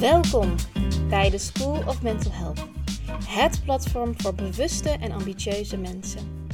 Welkom 0.00 0.54
bij 1.08 1.30
de 1.30 1.38
School 1.38 1.82
of 1.86 2.02
Mental 2.02 2.32
Health, 2.32 2.66
het 3.26 3.60
platform 3.64 4.20
voor 4.20 4.34
bewuste 4.34 4.88
en 4.88 5.12
ambitieuze 5.12 5.76
mensen. 5.76 6.46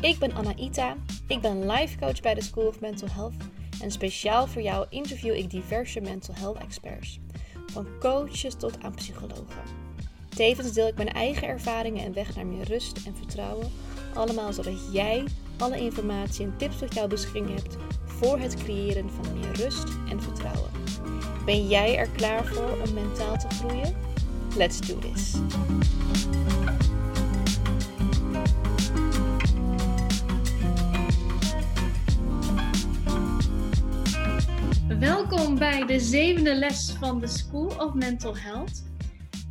Ik 0.00 0.18
ben 0.18 0.34
Anaïta, 0.34 0.96
ik 1.26 1.40
ben 1.40 1.70
life 1.70 1.98
coach 1.98 2.20
bij 2.20 2.34
de 2.34 2.42
School 2.42 2.66
of 2.66 2.80
Mental 2.80 3.08
Health 3.12 3.34
en 3.80 3.90
speciaal 3.90 4.46
voor 4.46 4.62
jou 4.62 4.86
interview 4.90 5.34
ik 5.34 5.50
diverse 5.50 6.00
mental 6.00 6.34
health 6.34 6.58
experts, 6.58 7.18
van 7.66 7.86
coaches 8.00 8.54
tot 8.54 8.82
aan 8.82 8.94
psychologen. 8.94 9.62
Tevens 10.28 10.72
deel 10.72 10.86
ik 10.86 10.96
mijn 10.96 11.12
eigen 11.12 11.48
ervaringen 11.48 12.04
en 12.04 12.12
weg 12.12 12.36
naar 12.36 12.46
meer 12.46 12.64
rust 12.64 13.06
en 13.06 13.16
vertrouwen, 13.16 13.70
allemaal 14.14 14.52
zodat 14.52 14.92
jij 14.92 15.24
alle 15.58 15.80
informatie 15.80 16.44
en 16.44 16.56
tips 16.56 16.78
tot 16.78 16.94
jouw 16.94 17.06
beschikking 17.06 17.48
hebt 17.48 17.76
voor 18.04 18.38
het 18.38 18.54
creëren 18.54 19.10
van 19.10 19.38
meer 19.38 19.52
rust 19.52 19.88
en 20.10 20.22
vertrouwen. 20.22 20.77
Ben 21.48 21.68
jij 21.68 21.96
er 21.96 22.08
klaar 22.08 22.46
voor 22.46 22.80
om 22.82 22.94
mentaal 22.94 23.36
te 23.38 23.48
groeien? 23.48 23.96
Let's 24.56 24.80
do 24.80 24.98
this! 24.98 25.34
Welkom 34.98 35.58
bij 35.58 35.86
de 35.86 36.00
zevende 36.00 36.54
les 36.54 36.90
van 36.90 37.20
de 37.20 37.26
School 37.26 37.66
of 37.66 37.94
Mental 37.94 38.36
Health. 38.36 38.84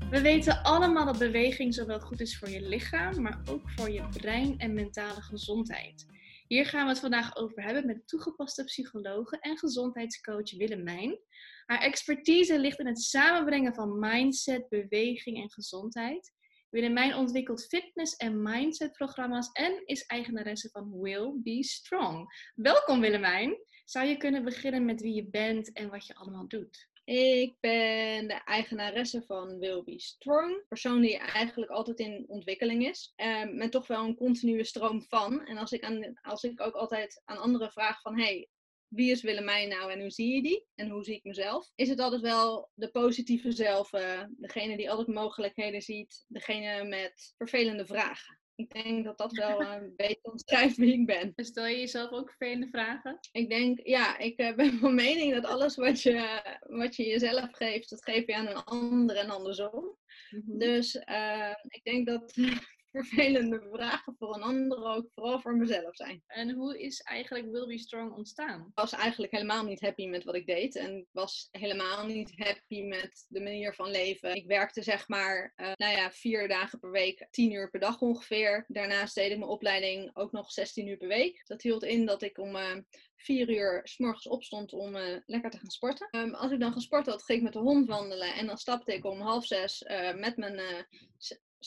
We 0.10 0.22
weten 0.22 0.64
allemaal 0.64 1.06
dat 1.06 1.18
beweging 1.18 1.74
zowel 1.74 2.00
goed 2.00 2.22
is 2.22 2.38
voor 2.38 2.50
je 2.50 2.62
lichaam, 2.62 3.22
maar 3.22 3.40
ook 3.50 3.70
voor 3.76 3.92
je 3.92 4.04
brein 4.18 4.58
en 4.58 4.74
mentale 4.74 5.22
gezondheid. 5.22 6.06
Hier 6.48 6.66
gaan 6.66 6.84
we 6.84 6.90
het 6.90 7.00
vandaag 7.00 7.36
over 7.36 7.64
hebben 7.64 7.86
met 7.86 8.08
toegepaste 8.08 8.64
psychologe 8.64 9.40
en 9.40 9.58
gezondheidscoach 9.58 10.58
Willemijn. 10.58 11.20
Haar 11.66 11.82
expertise 11.82 12.60
ligt 12.60 12.80
in 12.80 12.88
het 12.88 13.02
samenbrengen 13.02 13.74
van 13.74 14.00
mindset, 14.00 14.70
beweging 14.70 15.38
en 15.38 15.52
gezondheid. 15.52 16.34
Willemijn 16.70 17.16
ontwikkelt 17.16 17.66
fitness- 17.66 18.16
en 18.16 18.42
mindset-programma's 18.42 19.50
en 19.52 19.82
is 19.86 20.06
eigenaresse 20.06 20.70
van 20.70 21.00
Will 21.02 21.34
Be 21.44 21.64
Strong. 21.64 22.52
Welkom 22.56 23.00
Willemijn. 23.00 23.58
Zou 23.86 24.06
je 24.06 24.18
kunnen 24.18 24.44
beginnen 24.44 24.86
met 24.86 25.02
wie 25.02 25.14
je 25.14 25.30
bent 25.30 25.74
en 25.74 25.90
wat 25.90 26.08
je 26.08 26.16
allemaal 26.16 26.48
doet? 26.48 26.87
Ik 27.10 27.56
ben 27.60 28.28
de 28.28 28.42
eigenaresse 28.46 29.24
van 29.24 29.58
Will 29.58 29.84
Be 29.84 30.00
Strong. 30.00 30.64
Persoon 30.68 31.02
die 31.02 31.18
eigenlijk 31.18 31.72
altijd 31.72 32.00
in 32.00 32.26
ontwikkeling 32.28 32.88
is. 32.88 33.14
Um, 33.16 33.56
met 33.56 33.72
toch 33.72 33.88
wel 33.88 34.04
een 34.04 34.16
continue 34.16 34.64
stroom 34.64 35.04
van. 35.04 35.46
En 35.46 35.58
als 35.58 35.72
ik, 35.72 35.84
aan, 35.84 36.20
als 36.22 36.44
ik 36.44 36.62
ook 36.62 36.74
altijd 36.74 37.22
aan 37.26 37.38
anderen 37.38 37.72
vraag 37.72 38.02
van... 38.02 38.20
Hey, 38.20 38.50
wie 38.88 39.12
is 39.12 39.22
Willemijn 39.22 39.70
nou 39.70 39.92
en 39.92 40.00
hoe 40.00 40.10
zie 40.10 40.36
je 40.36 40.42
die? 40.42 40.66
En 40.76 40.90
hoe 40.90 41.04
zie 41.04 41.16
ik 41.16 41.24
mezelf? 41.24 41.72
Is 41.76 41.90
het 41.90 42.00
altijd 42.00 42.22
wel 42.22 42.70
de 42.74 42.92
positieve 42.92 43.52
zelf, 43.52 43.94
uh, 43.94 44.24
degene 44.30 44.78
die 44.78 44.90
altijd 44.90 45.08
mogelijkheden 45.08 45.82
ziet, 45.82 46.26
degene 46.28 46.84
met 46.84 47.34
vervelende 47.38 47.86
vragen. 47.86 48.40
Ik 48.58 48.74
denk 48.74 49.06
dat 49.06 49.18
dat 49.18 49.32
wel 49.32 49.62
een 49.62 49.94
beetje 49.96 50.32
omschrijft 50.32 50.78
wie 50.78 50.94
ik 50.94 51.06
ben. 51.06 51.34
Stel 51.36 51.66
je 51.66 51.80
jezelf 51.80 52.12
ook 52.12 52.30
vervelende 52.30 52.68
vragen? 52.68 53.18
Ik 53.32 53.50
denk, 53.50 53.80
ja, 53.84 54.18
ik 54.18 54.40
uh, 54.40 54.56
ben 54.62 54.80
van 54.80 54.96
mening 54.96 55.34
dat 55.34 55.46
alles 55.46 55.76
wat 55.76 56.02
je, 56.02 56.42
wat 56.68 56.96
je 56.96 57.08
jezelf 57.08 57.48
geeft, 57.52 57.90
dat 57.90 58.04
geef 58.04 58.26
je 58.26 58.36
aan 58.36 58.48
een 58.48 58.64
ander 58.64 59.16
en 59.16 59.30
andersom. 59.30 59.98
Mm 60.30 60.44
-hmm. 60.46 60.58
Dus 60.58 60.96
uh, 60.96 61.56
ik 61.68 61.84
denk 61.84 62.08
dat 62.08 62.34
vervelende 63.04 63.68
vragen 63.72 64.16
voor 64.18 64.36
een 64.36 64.42
ander 64.42 64.86
ook 64.86 65.10
vooral 65.16 65.40
voor 65.40 65.56
mezelf 65.56 65.96
zijn. 65.96 66.24
En 66.28 66.52
hoe 66.52 66.82
is 66.82 67.02
eigenlijk 67.02 67.52
Will 67.52 67.68
Be 67.68 67.78
Strong 67.78 68.14
ontstaan? 68.14 68.60
Ik 68.60 68.80
was 68.80 68.92
eigenlijk 68.92 69.32
helemaal 69.32 69.64
niet 69.64 69.82
happy 69.82 70.08
met 70.08 70.24
wat 70.24 70.36
ik 70.36 70.46
deed. 70.46 70.76
En 70.76 70.98
ik 70.98 71.08
was 71.12 71.48
helemaal 71.52 72.06
niet 72.06 72.32
happy 72.36 72.82
met 72.82 73.26
de 73.28 73.42
manier 73.42 73.74
van 73.74 73.92
leven. 73.92 74.36
Ik 74.36 74.48
werkte 74.48 74.82
zeg 74.82 75.08
maar, 75.08 75.54
uh, 75.56 75.72
nou 75.76 75.96
ja, 75.96 76.12
vier 76.12 76.48
dagen 76.48 76.80
per 76.80 76.92
week, 76.92 77.28
tien 77.30 77.52
uur 77.52 77.70
per 77.70 77.80
dag 77.80 78.02
ongeveer. 78.02 78.66
Daarnaast 78.68 79.16
deed 79.16 79.32
ik 79.32 79.38
mijn 79.38 79.52
opleiding 79.52 80.10
ook 80.14 80.32
nog 80.32 80.52
16 80.52 80.88
uur 80.88 80.98
per 80.98 81.08
week. 81.08 81.42
Dat 81.46 81.62
hield 81.62 81.84
in 81.84 82.06
dat 82.06 82.22
ik 82.22 82.38
om... 82.38 82.56
Uh, 82.56 82.76
vier 83.18 83.50
uur 83.50 83.82
s 83.84 83.98
morgens 83.98 84.28
opstond 84.28 84.74
om 84.74 84.96
uh, 84.96 85.18
lekker 85.26 85.50
te 85.50 85.58
gaan 85.58 85.70
sporten. 85.70 86.08
Um, 86.12 86.34
als 86.34 86.52
ik 86.52 86.60
dan 86.60 86.74
gesport 86.74 87.06
had, 87.06 87.24
ging 87.24 87.38
ik 87.38 87.44
met 87.44 87.54
de 87.54 87.60
hond 87.60 87.88
wandelen. 87.88 88.34
En 88.34 88.46
dan 88.46 88.58
stapte 88.58 88.94
ik 88.94 89.06
om 89.06 89.22
half 89.22 89.46
zes 89.46 89.82
uh, 89.82 90.14
met 90.14 90.38
mijn 90.38 90.54
uh, 90.54 90.82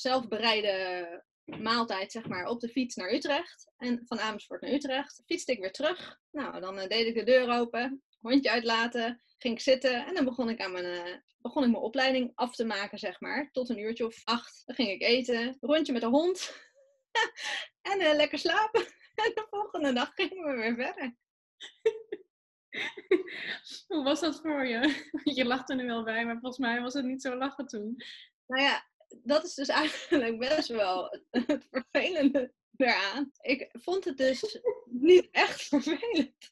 zelfbereide 0.01 1.25
maaltijd 1.45 2.13
zeg 2.13 2.29
maar, 2.29 2.47
op 2.47 2.61
de 2.61 2.69
fiets 2.69 2.95
naar 2.95 3.13
Utrecht. 3.13 3.73
En 3.77 4.03
van 4.05 4.21
Amersfoort 4.21 4.61
naar 4.61 4.73
Utrecht. 4.73 5.23
Fietste 5.27 5.53
ik 5.53 5.61
weer 5.61 5.73
terug. 5.73 6.19
Nou, 6.31 6.61
dan 6.61 6.77
deed 6.77 7.07
ik 7.07 7.15
de 7.15 7.25
deur 7.25 7.51
open. 7.51 8.03
Hondje 8.21 8.51
uitlaten. 8.51 9.23
Ging 9.39 9.55
ik 9.55 9.61
zitten. 9.61 10.07
En 10.07 10.15
dan 10.15 10.25
begon 10.25 10.49
ik 10.49 10.61
aan 10.61 10.73
mijn, 10.73 11.25
begon 11.39 11.65
ik 11.65 11.71
mijn 11.71 11.83
opleiding 11.83 12.33
af 12.35 12.55
te 12.55 12.65
maken, 12.65 12.99
zeg 12.99 13.21
maar. 13.21 13.49
Tot 13.53 13.69
een 13.69 13.79
uurtje 13.79 14.07
of 14.07 14.21
acht. 14.25 14.63
Dan 14.67 14.75
ging 14.75 14.89
ik 14.89 15.03
eten. 15.03 15.57
Rondje 15.61 15.93
met 15.93 16.03
de 16.03 16.09
hond. 16.09 16.55
en 17.83 18.17
lekker 18.17 18.39
slapen. 18.39 18.87
En 19.15 19.33
de 19.35 19.47
volgende 19.51 19.93
dag 19.93 20.15
gingen 20.15 20.45
we 20.45 20.57
weer 20.57 20.75
verder. 20.75 21.17
Hoe 23.89 24.05
was 24.05 24.21
dat 24.21 24.41
voor 24.41 24.67
je? 24.67 25.09
Je 25.23 25.45
lacht 25.45 25.71
er 25.71 25.77
nu 25.77 25.87
wel 25.87 26.05
bij, 26.05 26.25
maar 26.25 26.39
volgens 26.39 26.59
mij 26.59 26.81
was 26.81 26.95
het 26.95 27.05
niet 27.05 27.23
zo 27.23 27.37
lachen 27.37 27.67
toen. 27.67 27.97
Nou 28.47 28.63
ja, 28.63 28.90
dat 29.23 29.45
is 29.45 29.55
dus 29.55 29.69
eigenlijk 29.69 30.39
best 30.39 30.69
wel 30.69 31.21
het 31.31 31.67
vervelende 31.71 32.53
eraan. 32.77 33.31
Ik 33.41 33.69
vond 33.73 34.05
het 34.05 34.17
dus 34.17 34.61
niet 34.85 35.29
echt 35.31 35.63
vervelend. 35.63 36.51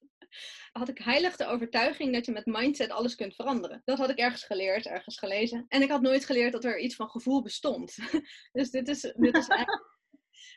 Had 0.72 0.88
ik 0.88 0.98
heilig 0.98 1.36
de 1.36 1.46
overtuiging 1.46 2.12
dat 2.12 2.26
je 2.26 2.32
met 2.32 2.46
mindset 2.46 2.90
alles 2.90 3.14
kunt 3.14 3.34
veranderen. 3.34 3.82
Dat 3.84 3.98
had 3.98 4.10
ik 4.10 4.18
ergens 4.18 4.44
geleerd, 4.44 4.86
ergens 4.86 5.18
gelezen. 5.18 5.64
En 5.68 5.82
ik 5.82 5.90
had 5.90 6.00
nooit 6.00 6.24
geleerd 6.24 6.52
dat 6.52 6.64
er 6.64 6.78
iets 6.78 6.94
van 6.94 7.08
gevoel 7.08 7.42
bestond. 7.42 7.96
Dus 8.52 8.70
dit 8.70 8.88
is, 8.88 9.00
dit 9.00 9.36
is 9.36 9.48
eigenlijk 9.48 9.97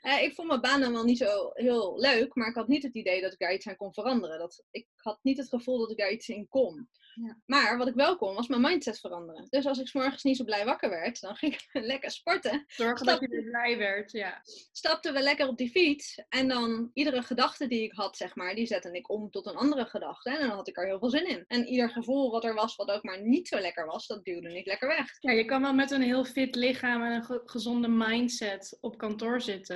uh, 0.02 0.24
ik 0.24 0.34
vond 0.34 0.47
mijn 0.47 0.62
baan 0.62 0.81
dan 0.81 0.94
wel 0.94 1.03
niet 1.03 1.18
zo 1.18 1.50
heel 1.53 2.00
leuk, 2.00 2.36
maar 2.36 2.47
ik 2.47 2.56
had 2.56 2.68
niet 2.68 2.84
het 2.84 2.96
idee 2.96 3.22
dat 3.22 3.34
ik 3.34 3.40
daar 3.40 3.53
iets 3.53 3.68
aan 3.68 3.75
kon 3.75 3.94
veranderen. 3.94 4.40
Dat, 4.40 4.64
ik 4.72 4.88
had 4.96 5.19
niet 5.22 5.38
het 5.38 5.50
gevoel 5.50 5.80
dat 5.80 5.92
ik 5.92 5.97
daar 5.97 6.12
iets 6.12 6.30
in 6.30 6.47
kon. 6.47 6.90
Ja. 7.16 7.38
Maar 7.46 7.78
wat 7.78 7.88
ik 7.88 7.94
wel 7.94 8.18
kon, 8.18 8.36
was 8.36 8.47
mijn 8.47 8.62
mindset 8.62 9.00
veranderen. 9.00 9.47
Dus 9.50 9.66
als 9.66 9.80
ik 9.80 9.88
s 9.88 9.94
morgens 9.94 10.24
niet 10.24 10.38
zo 10.38 10.44
blij 10.44 10.66
wakker 10.66 10.90
werd, 10.90 11.22
dan 11.22 11.36
ging 11.36 11.53
ik 11.53 11.68
lekker 11.94 12.12
sporten. 12.12 12.64
Zorgen 12.68 13.06
dat 13.06 13.20
je 13.20 13.28
weer 13.28 13.44
blij 13.44 13.78
werd, 13.78 14.12
ja. 14.12 14.41
Stapten 14.72 15.14
we 15.14 15.22
lekker 15.22 15.47
op 15.47 15.58
die 15.58 15.70
fiets. 15.70 16.24
En 16.30 16.47
dan 16.47 16.90
iedere 16.94 17.22
gedachte 17.22 17.68
die 17.68 17.84
ik 17.84 17.91
had, 17.94 18.18
zeg 18.18 18.36
maar, 18.36 18.56
die 18.56 18.66
zette 18.66 18.91
ik 18.91 19.09
om 19.09 19.30
tot 19.30 19.46
een 19.46 19.56
andere 19.56 19.86
gedachte. 19.86 20.30
En 20.30 20.47
dan 20.47 20.58
had 20.58 20.68
ik 20.68 20.78
er 20.78 20.86
heel 20.86 21.00
veel 21.00 21.09
zin 21.09 21.28
in. 21.28 21.44
En 21.47 21.68
ieder 21.68 21.90
gevoel 21.90 22.31
wat 22.31 22.44
er 22.44 22.53
was, 22.53 22.75
wat 22.75 22.91
ook 22.91 23.03
maar 23.03 23.22
niet 23.22 23.47
zo 23.47 23.59
lekker 23.59 23.86
was, 23.86 24.08
dat 24.08 24.24
duwde 24.24 24.58
ik 24.58 24.66
lekker 24.66 24.88
weg. 24.88 25.08
Ja, 25.20 25.31
je 25.31 25.46
kan 25.46 25.62
wel 25.62 25.74
met 25.74 25.91
een 25.91 26.02
heel 26.02 26.25
fit 26.25 26.56
lichaam 26.56 27.03
en 27.03 27.12
een 27.12 27.24
ge 27.24 27.41
gezonde 27.46 27.88
mindset 27.88 28.78
op 28.81 28.97
kantoor 28.97 29.41
zitten. 29.41 29.71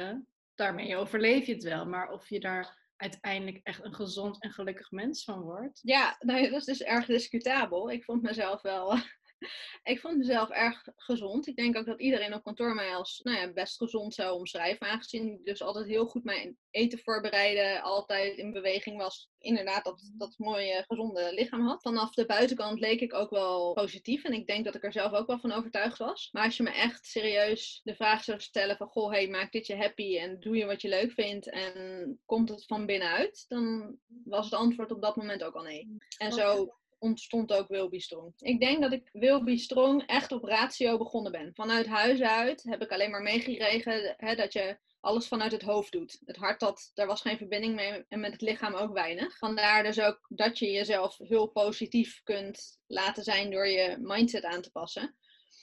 Daarmee 0.55 0.95
overleef 0.95 1.45
je 1.45 1.53
het 1.53 1.63
wel. 1.63 1.85
Maar 1.85 2.11
of 2.11 2.29
je 2.29 2.39
daar 2.39 2.83
uiteindelijk 2.95 3.59
echt 3.63 3.83
een 3.83 3.95
gezond 3.95 4.41
en 4.41 4.51
gelukkig 4.51 4.91
mens 4.91 5.23
van 5.23 5.41
wordt. 5.41 5.79
Ja, 5.81 6.15
nou, 6.19 6.49
dat 6.49 6.59
is 6.59 6.65
dus 6.65 6.83
erg 6.83 7.05
discutabel. 7.05 7.91
Ik 7.91 8.03
vond 8.03 8.21
mezelf 8.21 8.61
wel. 8.61 8.97
ik 9.83 9.99
vond 9.99 10.17
mezelf 10.17 10.49
erg 10.49 10.87
gezond. 10.95 11.47
Ik 11.47 11.55
denk 11.55 11.77
ook 11.77 11.85
dat 11.85 12.01
iedereen 12.01 12.33
op 12.33 12.43
kantoor 12.43 12.75
mij 12.75 12.95
als 12.95 13.19
nou 13.23 13.37
ja, 13.37 13.53
best 13.53 13.77
gezond 13.77 14.13
zou 14.13 14.35
omschrijven. 14.37 14.87
Aangezien 14.87 15.31
ik 15.31 15.45
dus 15.45 15.61
altijd 15.61 15.85
heel 15.85 16.05
goed 16.05 16.23
mijn 16.23 16.57
eten 16.71 16.99
voorbereiden, 16.99 17.81
altijd 17.81 18.37
in 18.37 18.53
beweging 18.53 18.97
was. 18.97 19.29
Inderdaad, 19.39 19.83
dat, 19.83 20.11
dat 20.17 20.37
mooie 20.37 20.83
gezonde 20.87 21.33
lichaam 21.33 21.67
had. 21.67 21.81
Vanaf 21.81 22.13
de 22.13 22.25
buitenkant 22.25 22.79
leek 22.79 23.01
ik 23.01 23.13
ook 23.13 23.29
wel 23.29 23.73
positief. 23.73 24.23
En 24.23 24.33
ik 24.33 24.47
denk 24.47 24.65
dat 24.65 24.75
ik 24.75 24.83
er 24.83 24.91
zelf 24.91 25.11
ook 25.11 25.27
wel 25.27 25.39
van 25.39 25.51
overtuigd 25.51 25.97
was. 25.97 26.29
Maar 26.31 26.43
als 26.43 26.57
je 26.57 26.63
me 26.63 26.71
echt 26.71 27.05
serieus 27.05 27.81
de 27.83 27.95
vraag 27.95 28.23
zou 28.23 28.39
stellen 28.39 28.77
van... 28.77 28.87
Goh, 28.87 29.11
hey, 29.11 29.27
maak 29.27 29.51
dit 29.51 29.67
je 29.67 29.75
happy 29.75 30.17
en 30.17 30.39
doe 30.39 30.55
je 30.55 30.65
wat 30.65 30.81
je 30.81 30.87
leuk 30.87 31.11
vindt 31.11 31.49
en 31.49 32.19
komt 32.25 32.49
het 32.49 32.65
van 32.65 32.85
binnenuit? 32.85 33.45
Dan 33.47 33.95
was 34.23 34.45
het 34.45 34.53
antwoord 34.53 34.91
op 34.91 35.01
dat 35.01 35.15
moment 35.15 35.43
ook 35.43 35.55
al 35.55 35.63
nee. 35.63 35.97
En 36.17 36.31
zo 36.31 36.75
ontstond 36.99 37.53
ook 37.53 37.67
Will 37.67 37.89
Be 37.89 37.99
Strong. 37.99 38.33
Ik 38.37 38.59
denk 38.59 38.81
dat 38.81 38.91
ik 38.91 39.09
Will 39.11 39.43
Be 39.43 39.57
Strong 39.57 40.03
echt 40.05 40.31
op 40.31 40.43
ratio 40.43 40.97
begonnen 40.97 41.31
ben. 41.31 41.51
Vanuit 41.53 41.87
huis 41.87 42.21
uit 42.21 42.63
heb 42.63 42.81
ik 42.81 42.91
alleen 42.91 43.11
maar 43.11 43.21
meegekregen 43.21 44.15
dat 44.35 44.53
je 44.53 44.77
alles 44.99 45.27
vanuit 45.27 45.51
het 45.51 45.61
hoofd 45.61 45.91
doet. 45.91 46.21
Het 46.25 46.35
hart, 46.35 46.59
dat, 46.59 46.91
daar 46.93 47.07
was 47.07 47.21
geen 47.21 47.37
verbinding 47.37 47.75
mee 47.75 48.05
en 48.07 48.19
met 48.19 48.31
het 48.31 48.41
lichaam 48.41 48.73
ook 48.73 48.93
weinig. 48.93 49.37
Vandaar 49.37 49.83
dus 49.83 49.99
ook 49.99 50.19
dat 50.29 50.59
je 50.59 50.71
jezelf 50.71 51.17
heel 51.17 51.47
positief 51.47 52.21
kunt 52.23 52.79
laten 52.87 53.23
zijn 53.23 53.51
door 53.51 53.67
je 53.67 53.97
mindset 53.99 54.43
aan 54.43 54.61
te 54.61 54.71
passen. 54.71 55.15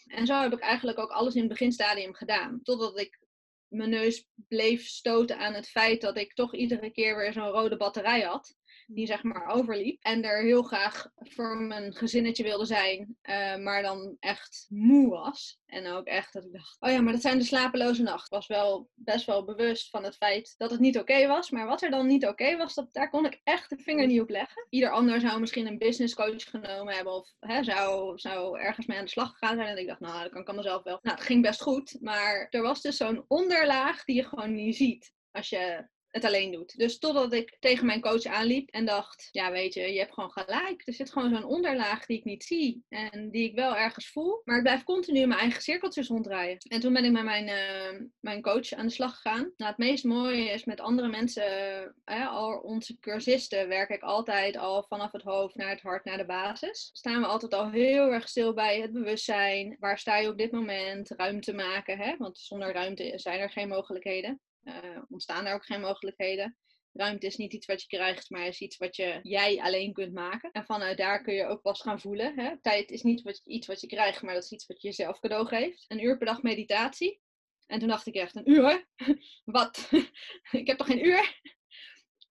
En 0.07 0.27
zo 0.27 0.41
heb 0.41 0.53
ik 0.53 0.61
eigenlijk 0.61 0.99
ook 0.99 1.11
alles 1.11 1.35
in 1.35 1.41
het 1.41 1.51
beginstadium 1.51 2.15
gedaan. 2.15 2.61
Totdat 2.63 2.99
ik 2.99 3.21
mijn 3.69 3.91
neus 3.91 4.27
bleef 4.35 4.87
stoten 4.87 5.39
aan 5.39 5.55
het 5.55 5.69
feit 5.69 6.01
dat 6.01 6.17
ik 6.17 6.35
toch 6.35 6.55
iedere 6.55 6.91
keer 6.91 7.17
weer 7.17 7.33
zo'n 7.33 7.49
rode 7.49 7.77
batterij 7.77 8.21
had. 8.21 8.57
Die 8.95 9.07
zeg 9.07 9.23
maar 9.23 9.47
overliep. 9.47 10.03
En 10.03 10.25
er 10.25 10.43
heel 10.43 10.63
graag 10.63 11.11
voor 11.17 11.57
mijn 11.57 11.95
gezinnetje 11.95 12.43
wilde 12.43 12.65
zijn, 12.65 13.17
eh, 13.23 13.57
maar 13.57 13.83
dan 13.83 14.17
echt 14.21 14.67
moe 14.69 15.11
was. 15.11 15.61
En 15.67 15.87
ook 15.87 16.07
echt 16.07 16.33
dat 16.33 16.45
ik 16.45 16.53
dacht, 16.53 16.77
oh 16.81 16.91
ja, 16.91 17.01
maar 17.01 17.13
dat 17.13 17.23
zijn 17.23 17.39
de 17.39 17.45
slapeloze 17.45 18.03
nachten. 18.03 18.37
Was 18.37 18.47
wel 18.47 18.91
best 18.95 19.27
wel 19.27 19.45
bewust 19.45 19.91
van 19.91 20.05
het 20.05 20.17
feit 20.17 20.55
dat 20.57 20.71
het 20.71 20.81
niet 20.81 20.99
oké 20.99 21.27
was. 21.27 21.51
Maar 21.51 21.67
wat 21.67 21.83
er 21.83 21.91
dan 21.91 22.07
niet 22.07 22.27
oké 22.27 22.57
was, 22.57 22.75
dat, 22.75 22.89
daar 22.93 23.11
kon 23.11 23.27
ik 23.27 23.41
echt 23.45 23.71
de 23.71 23.79
vinger 23.79 24.07
niet 24.07 24.21
op 24.21 24.31
leggen. 24.31 24.67
Ieder 24.71 24.91
ander 24.91 25.21
zou 25.21 25.41
misschien 25.41 25.67
een 25.67 25.79
business 25.79 26.15
coach 26.15 26.51
genomen 26.51 26.95
hebben 26.95 27.13
of 27.13 27.35
hè, 27.41 27.65
zou, 27.65 28.19
zou 28.19 28.59
ergens 28.59 28.87
mee 28.87 28.99
aan 28.99 29.05
de 29.05 29.11
slag 29.11 29.31
gegaan 29.31 29.57
zijn. 29.57 29.69
En 29.69 29.79
ik 29.79 29.87
dacht, 29.87 30.01
nou, 30.01 30.23
dat 30.23 30.33
kan 30.33 30.41
ik 30.41 30.49
aan 30.49 30.57
mezelf 30.57 30.83
wel. 30.83 30.99
Nou, 31.03 31.17
het 31.17 31.27
ging 31.27 31.43
best 31.43 31.63
goed. 31.63 31.97
Maar 32.01 32.47
er 32.51 32.63
was 32.63 32.81
dus 32.81 32.97
zo'n 32.97 33.25
onderlaag 33.29 34.05
die 34.05 34.17
je 34.17 34.25
gewoon 34.25 34.55
niet 34.55 34.77
ziet 34.77 35.13
als 35.31 35.49
je 35.49 35.89
het 36.13 36.25
alleen 36.25 36.53
doet. 36.53 36.79
Dus 36.79 36.99
totdat 36.99 37.33
ik 37.33 37.57
tegen 37.61 37.87
mijn 37.87 38.01
coach 38.01 38.25
aanliep 38.25 38.71
en 38.71 38.85
dacht, 38.85 39.29
ja 39.31 39.51
weet 39.51 39.75
je, 39.75 39.93
je 39.93 39.99
hebt 39.99 40.13
gewoon 40.13 40.33
gelijk. 40.33 40.83
Er 40.85 40.95
zit 40.95 41.13
gewoon 41.13 41.35
zo'n 41.35 41.45
onderlaag 41.45 42.07
die 42.07 42.19
ik 42.19 42.25
niet 42.25 42.45
zie 42.45 42.85
en 42.89 43.31
die 43.31 43.49
ik 43.49 43.55
wel 43.55 43.77
ergens 43.77 44.09
voel. 44.09 44.41
Maar 44.45 44.57
ik 44.57 44.63
blijf 44.63 44.83
continu 44.83 45.21
in 45.21 45.29
mijn 45.29 45.41
eigen 45.41 45.63
cirkeltjes 45.63 46.09
ronddraaien. 46.09 46.59
En 46.59 46.81
toen 46.81 46.93
ben 46.93 47.05
ik 47.05 47.13
met 47.13 47.25
mijn, 47.25 47.49
uh, 47.49 48.01
mijn 48.21 48.43
coach 48.43 48.73
aan 48.73 48.87
de 48.87 48.93
slag 48.93 49.15
gegaan. 49.15 49.53
Nou, 49.57 49.71
het 49.71 49.79
meest 49.79 50.05
mooie 50.05 50.51
is 50.51 50.65
met 50.65 50.81
andere 50.81 51.09
mensen, 51.09 51.95
uh, 52.05 52.33
al 52.33 52.59
onze 52.59 52.99
cursisten, 52.99 53.69
werk 53.69 53.91
ik 53.91 54.03
altijd 54.03 54.57
al 54.57 54.85
vanaf 54.89 55.13
het 55.13 55.23
hoofd 55.23 55.57
naar 55.57 55.71
het 55.71 55.81
hart, 55.81 56.05
naar 56.05 56.17
de 56.17 56.27
basis. 56.27 56.91
Staan 56.93 57.21
we 57.21 57.27
altijd 57.27 57.55
al 57.55 57.71
heel 57.71 58.13
erg 58.13 58.29
stil 58.29 58.55
bij 58.55 58.81
het 58.81 58.93
bewustzijn. 58.93 59.77
Waar 59.79 59.99
sta 59.99 60.17
je 60.17 60.29
op 60.29 60.39
dit 60.39 60.53
moment? 60.53 61.11
Ruimte 61.11 61.53
maken, 61.53 61.99
hè? 61.99 62.17
want 62.17 62.39
zonder 62.39 62.73
ruimte 62.73 63.13
zijn 63.15 63.41
er 63.41 63.51
geen 63.51 63.69
mogelijkheden. 63.69 64.41
Uh, 64.65 65.03
ontstaan 65.09 65.47
er 65.47 65.55
ook 65.55 65.65
geen 65.65 65.81
mogelijkheden. 65.81 66.57
Ruimte 66.93 67.27
is 67.27 67.37
niet 67.37 67.53
iets 67.53 67.67
wat 67.67 67.81
je 67.83 67.87
krijgt, 67.97 68.31
maar 68.31 68.47
is 68.47 68.61
iets 68.61 68.77
wat 68.77 68.97
je, 68.97 69.19
jij 69.23 69.61
alleen 69.61 69.93
kunt 69.93 70.13
maken. 70.13 70.51
En 70.53 70.65
vanuit 70.65 70.97
daar 70.97 71.23
kun 71.23 71.35
je 71.35 71.47
ook 71.47 71.63
pas 71.63 71.81
gaan 71.81 72.01
voelen. 72.01 72.39
Hè? 72.39 72.61
Tijd 72.61 72.91
is 72.91 73.03
niet 73.03 73.23
wat, 73.23 73.41
iets 73.45 73.67
wat 73.67 73.81
je 73.81 73.87
krijgt, 73.87 74.23
maar 74.23 74.35
dat 74.35 74.45
is 74.45 74.53
iets 74.53 74.67
wat 74.67 74.83
je 74.83 74.89
jezelf 74.89 75.21
cadeau 75.21 75.47
geeft. 75.47 75.85
Een 75.89 76.05
uur 76.05 76.19
per 76.19 76.27
dag 76.27 76.43
meditatie. 76.43 77.21
En 77.67 77.79
toen 77.79 77.89
dacht 77.89 78.07
ik 78.07 78.15
echt, 78.15 78.37
een 78.37 78.51
uur? 78.51 78.89
Wat? 79.45 79.91
ik 80.51 80.67
heb 80.67 80.79
toch 80.79 80.87
geen 80.87 81.07
uur? 81.07 81.41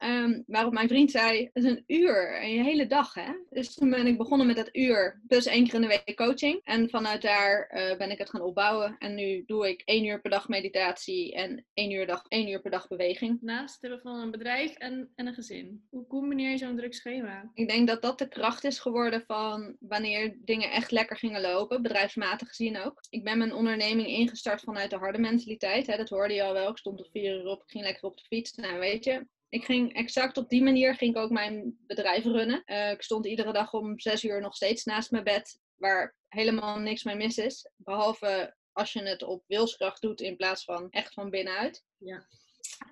Um, 0.03 0.43
waarop 0.47 0.73
mijn 0.73 0.87
vriend 0.87 1.11
zei, 1.11 1.49
het 1.53 1.63
is 1.63 1.69
een 1.69 1.83
uur, 1.87 2.43
een 2.43 2.63
hele 2.63 2.87
dag 2.87 3.13
hè. 3.13 3.31
Dus 3.49 3.73
toen 3.73 3.89
ben 3.89 4.07
ik 4.07 4.17
begonnen 4.17 4.47
met 4.47 4.55
dat 4.55 4.69
uur, 4.71 5.21
plus 5.27 5.45
één 5.45 5.63
keer 5.63 5.73
in 5.73 5.81
de 5.81 5.87
week 5.87 6.15
coaching. 6.15 6.59
En 6.63 6.89
vanuit 6.89 7.21
daar 7.21 7.71
uh, 7.73 7.97
ben 7.97 8.11
ik 8.11 8.17
het 8.17 8.29
gaan 8.29 8.41
opbouwen. 8.41 8.95
En 8.99 9.15
nu 9.15 9.43
doe 9.45 9.69
ik 9.69 9.81
één 9.85 10.05
uur 10.05 10.21
per 10.21 10.31
dag 10.31 10.47
meditatie 10.47 11.33
en 11.33 11.65
één 11.73 11.91
uur, 11.91 12.07
dag, 12.07 12.25
één 12.27 12.49
uur 12.49 12.61
per 12.61 12.71
dag 12.71 12.87
beweging. 12.87 13.37
Naast 13.41 13.73
het 13.73 13.81
hebben 13.81 14.01
van 14.01 14.19
een 14.19 14.31
bedrijf 14.31 14.75
en, 14.75 15.09
en 15.15 15.27
een 15.27 15.33
gezin. 15.33 15.83
Hoe 15.89 16.07
combineer 16.07 16.51
je 16.51 16.57
zo'n 16.57 16.75
druk 16.75 16.93
schema? 16.93 17.51
Ik 17.53 17.69
denk 17.69 17.87
dat 17.87 18.01
dat 18.01 18.19
de 18.19 18.27
kracht 18.27 18.63
is 18.63 18.79
geworden 18.79 19.23
van 19.27 19.75
wanneer 19.79 20.37
dingen 20.39 20.71
echt 20.71 20.91
lekker 20.91 21.17
gingen 21.17 21.41
lopen, 21.41 21.81
bedrijfsmatig 21.81 22.47
gezien 22.47 22.77
ook. 22.77 23.03
Ik 23.09 23.23
ben 23.23 23.37
mijn 23.37 23.53
onderneming 23.53 24.07
ingestart 24.07 24.61
vanuit 24.61 24.89
de 24.89 24.97
harde 24.97 25.19
mentaliteit. 25.19 25.87
Hè. 25.87 25.97
Dat 25.97 26.09
hoorde 26.09 26.33
je 26.33 26.43
al 26.43 26.53
wel. 26.53 26.69
Ik 26.69 26.77
stond 26.77 26.99
op 26.99 27.07
vier 27.11 27.39
uur 27.39 27.45
op, 27.45 27.61
ik 27.61 27.69
ging 27.69 27.83
lekker 27.83 28.03
op 28.03 28.17
de 28.17 28.23
fiets. 28.23 28.55
Nou 28.55 28.79
weet 28.79 29.03
je, 29.03 29.25
ik 29.51 29.65
ging 29.65 29.93
exact 29.93 30.37
op 30.37 30.49
die 30.49 30.63
manier 30.63 30.95
ging 30.95 31.15
ik 31.15 31.21
ook 31.21 31.29
mijn 31.29 31.77
bedrijf 31.87 32.23
runnen. 32.23 32.63
Uh, 32.65 32.91
ik 32.91 33.01
stond 33.01 33.25
iedere 33.25 33.53
dag 33.53 33.73
om 33.73 33.99
zes 33.99 34.23
uur 34.23 34.41
nog 34.41 34.55
steeds 34.55 34.83
naast 34.83 35.11
mijn 35.11 35.23
bed, 35.23 35.59
waar 35.75 36.15
helemaal 36.27 36.79
niks 36.79 37.03
mee 37.03 37.15
mis 37.15 37.37
is. 37.37 37.69
Behalve 37.75 38.55
als 38.71 38.93
je 38.93 39.01
het 39.01 39.23
op 39.23 39.43
wilskracht 39.47 40.01
doet 40.01 40.21
in 40.21 40.35
plaats 40.35 40.63
van 40.63 40.89
echt 40.89 41.13
van 41.13 41.29
binnenuit. 41.29 41.83
Ja. 41.97 42.25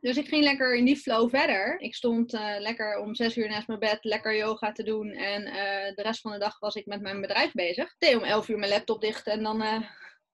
Dus 0.01 0.17
ik 0.17 0.27
ging 0.27 0.43
lekker 0.43 0.75
in 0.75 0.85
die 0.85 0.97
flow 0.97 1.29
verder. 1.29 1.79
Ik 1.79 1.95
stond 1.95 2.33
uh, 2.33 2.55
lekker 2.59 2.97
om 2.97 3.15
zes 3.15 3.37
uur 3.37 3.49
naast 3.49 3.67
mijn 3.67 3.79
bed, 3.79 4.03
lekker 4.03 4.35
yoga 4.35 4.71
te 4.71 4.83
doen. 4.83 5.11
En 5.11 5.41
uh, 5.41 5.95
de 5.95 6.01
rest 6.01 6.21
van 6.21 6.31
de 6.31 6.39
dag 6.39 6.59
was 6.59 6.75
ik 6.75 6.85
met 6.85 7.01
mijn 7.01 7.21
bedrijf 7.21 7.51
bezig. 7.51 7.95
Deed 7.97 8.15
om 8.15 8.23
elf 8.23 8.47
uur 8.47 8.57
mijn 8.57 8.71
laptop 8.71 9.01
dicht 9.01 9.27
en 9.27 9.43
dan 9.43 9.85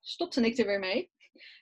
stopte 0.02 0.42
ik 0.42 0.58
er 0.58 0.66
weer 0.66 0.80
mee. 0.80 1.12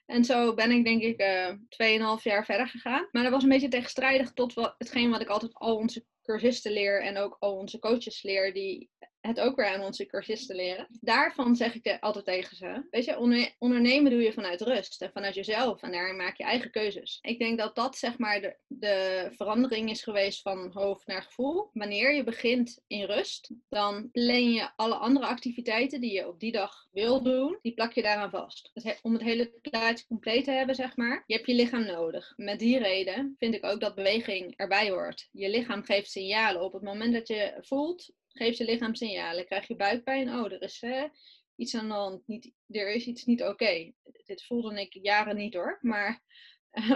En 0.05 0.25
zo 0.25 0.53
ben 0.53 0.71
ik 0.71 0.83
denk 0.83 1.01
ik 1.01 1.21
uh, 1.21 2.17
2,5 2.17 2.23
jaar 2.23 2.45
verder 2.45 2.67
gegaan. 2.67 3.07
Maar 3.11 3.23
dat 3.23 3.31
was 3.31 3.43
een 3.43 3.49
beetje 3.49 3.67
tegenstrijdig 3.67 4.33
tot 4.33 4.53
wat, 4.53 4.75
hetgeen 4.77 5.09
wat 5.09 5.21
ik 5.21 5.29
altijd 5.29 5.53
al 5.53 5.75
onze 5.75 6.05
cursisten 6.21 6.71
leer 6.71 7.01
en 7.01 7.17
ook 7.17 7.37
al 7.39 7.57
onze 7.57 7.79
coaches 7.79 8.23
leer, 8.23 8.53
die 8.53 8.89
het 9.27 9.39
ook 9.39 9.55
weer 9.55 9.67
aan 9.67 9.81
onze 9.81 10.05
cursisten 10.05 10.55
leren. 10.55 10.87
Daarvan 11.01 11.55
zeg 11.55 11.75
ik 11.75 11.97
altijd 11.99 12.25
tegen 12.25 12.57
ze. 12.57 12.87
Weet 12.89 13.05
je, 13.05 13.53
ondernemen 13.59 14.11
doe 14.11 14.21
je 14.21 14.33
vanuit 14.33 14.61
rust 14.61 15.01
en 15.01 15.11
vanuit 15.11 15.35
jezelf. 15.35 15.81
En 15.81 15.91
daarin 15.91 16.15
maak 16.15 16.37
je 16.37 16.43
eigen 16.43 16.71
keuzes. 16.71 17.19
Ik 17.21 17.39
denk 17.39 17.57
dat 17.57 17.75
dat 17.75 17.97
zeg 17.97 18.17
maar 18.17 18.41
de, 18.41 18.55
de 18.67 19.27
verandering 19.35 19.89
is 19.89 20.03
geweest 20.03 20.41
van 20.41 20.71
hoofd 20.73 21.07
naar 21.07 21.21
gevoel. 21.21 21.69
Wanneer 21.73 22.13
je 22.13 22.23
begint 22.23 22.83
in 22.87 23.03
rust, 23.03 23.51
dan 23.69 24.09
plan 24.11 24.53
je 24.53 24.69
alle 24.75 24.95
andere 24.95 25.25
activiteiten 25.25 26.01
die 26.01 26.13
je 26.13 26.27
op 26.27 26.39
die 26.39 26.51
dag 26.51 26.87
wil 26.91 27.23
doen, 27.23 27.59
die 27.61 27.73
plak 27.73 27.93
je 27.93 28.01
daaraan 28.01 28.29
vast. 28.29 28.71
om 29.01 29.13
het 29.13 29.21
hele 29.21 29.53
plaatje 29.61 30.05
compleet 30.07 30.43
te 30.43 30.51
hebben, 30.51 30.75
zeg 30.75 30.95
maar, 30.95 31.23
je 31.27 31.35
hebt 31.35 31.47
je 31.47 31.55
lichaam 31.55 31.85
nodig. 31.85 32.33
Met 32.35 32.59
die 32.59 32.77
reden 32.77 33.35
vind 33.39 33.53
ik 33.53 33.65
ook 33.65 33.79
dat 33.79 33.95
beweging 33.95 34.53
erbij 34.55 34.89
hoort. 34.89 35.29
Je 35.31 35.49
lichaam 35.49 35.83
geeft 35.83 36.11
signalen. 36.11 36.61
Op 36.61 36.73
het 36.73 36.81
moment 36.81 37.13
dat 37.13 37.27
je 37.27 37.57
voelt, 37.59 38.11
geeft 38.33 38.57
je 38.57 38.65
lichaam 38.65 38.95
signalen. 38.95 39.45
Krijg 39.45 39.67
je 39.67 39.75
buikpijn? 39.75 40.29
Oh, 40.29 40.51
er 40.51 40.61
is 40.61 40.83
iets 41.55 41.75
aan 41.75 41.87
de 41.87 41.93
hand. 41.93 42.27
Niet, 42.27 42.51
er 42.67 42.93
is 42.93 43.05
iets 43.05 43.25
niet 43.25 43.43
oké. 43.43 43.91
Dit 44.25 44.45
voelde 44.45 44.81
ik 44.81 44.93
jaren 45.01 45.35
niet 45.35 45.53
hoor. 45.53 45.77
Maar 45.81 46.21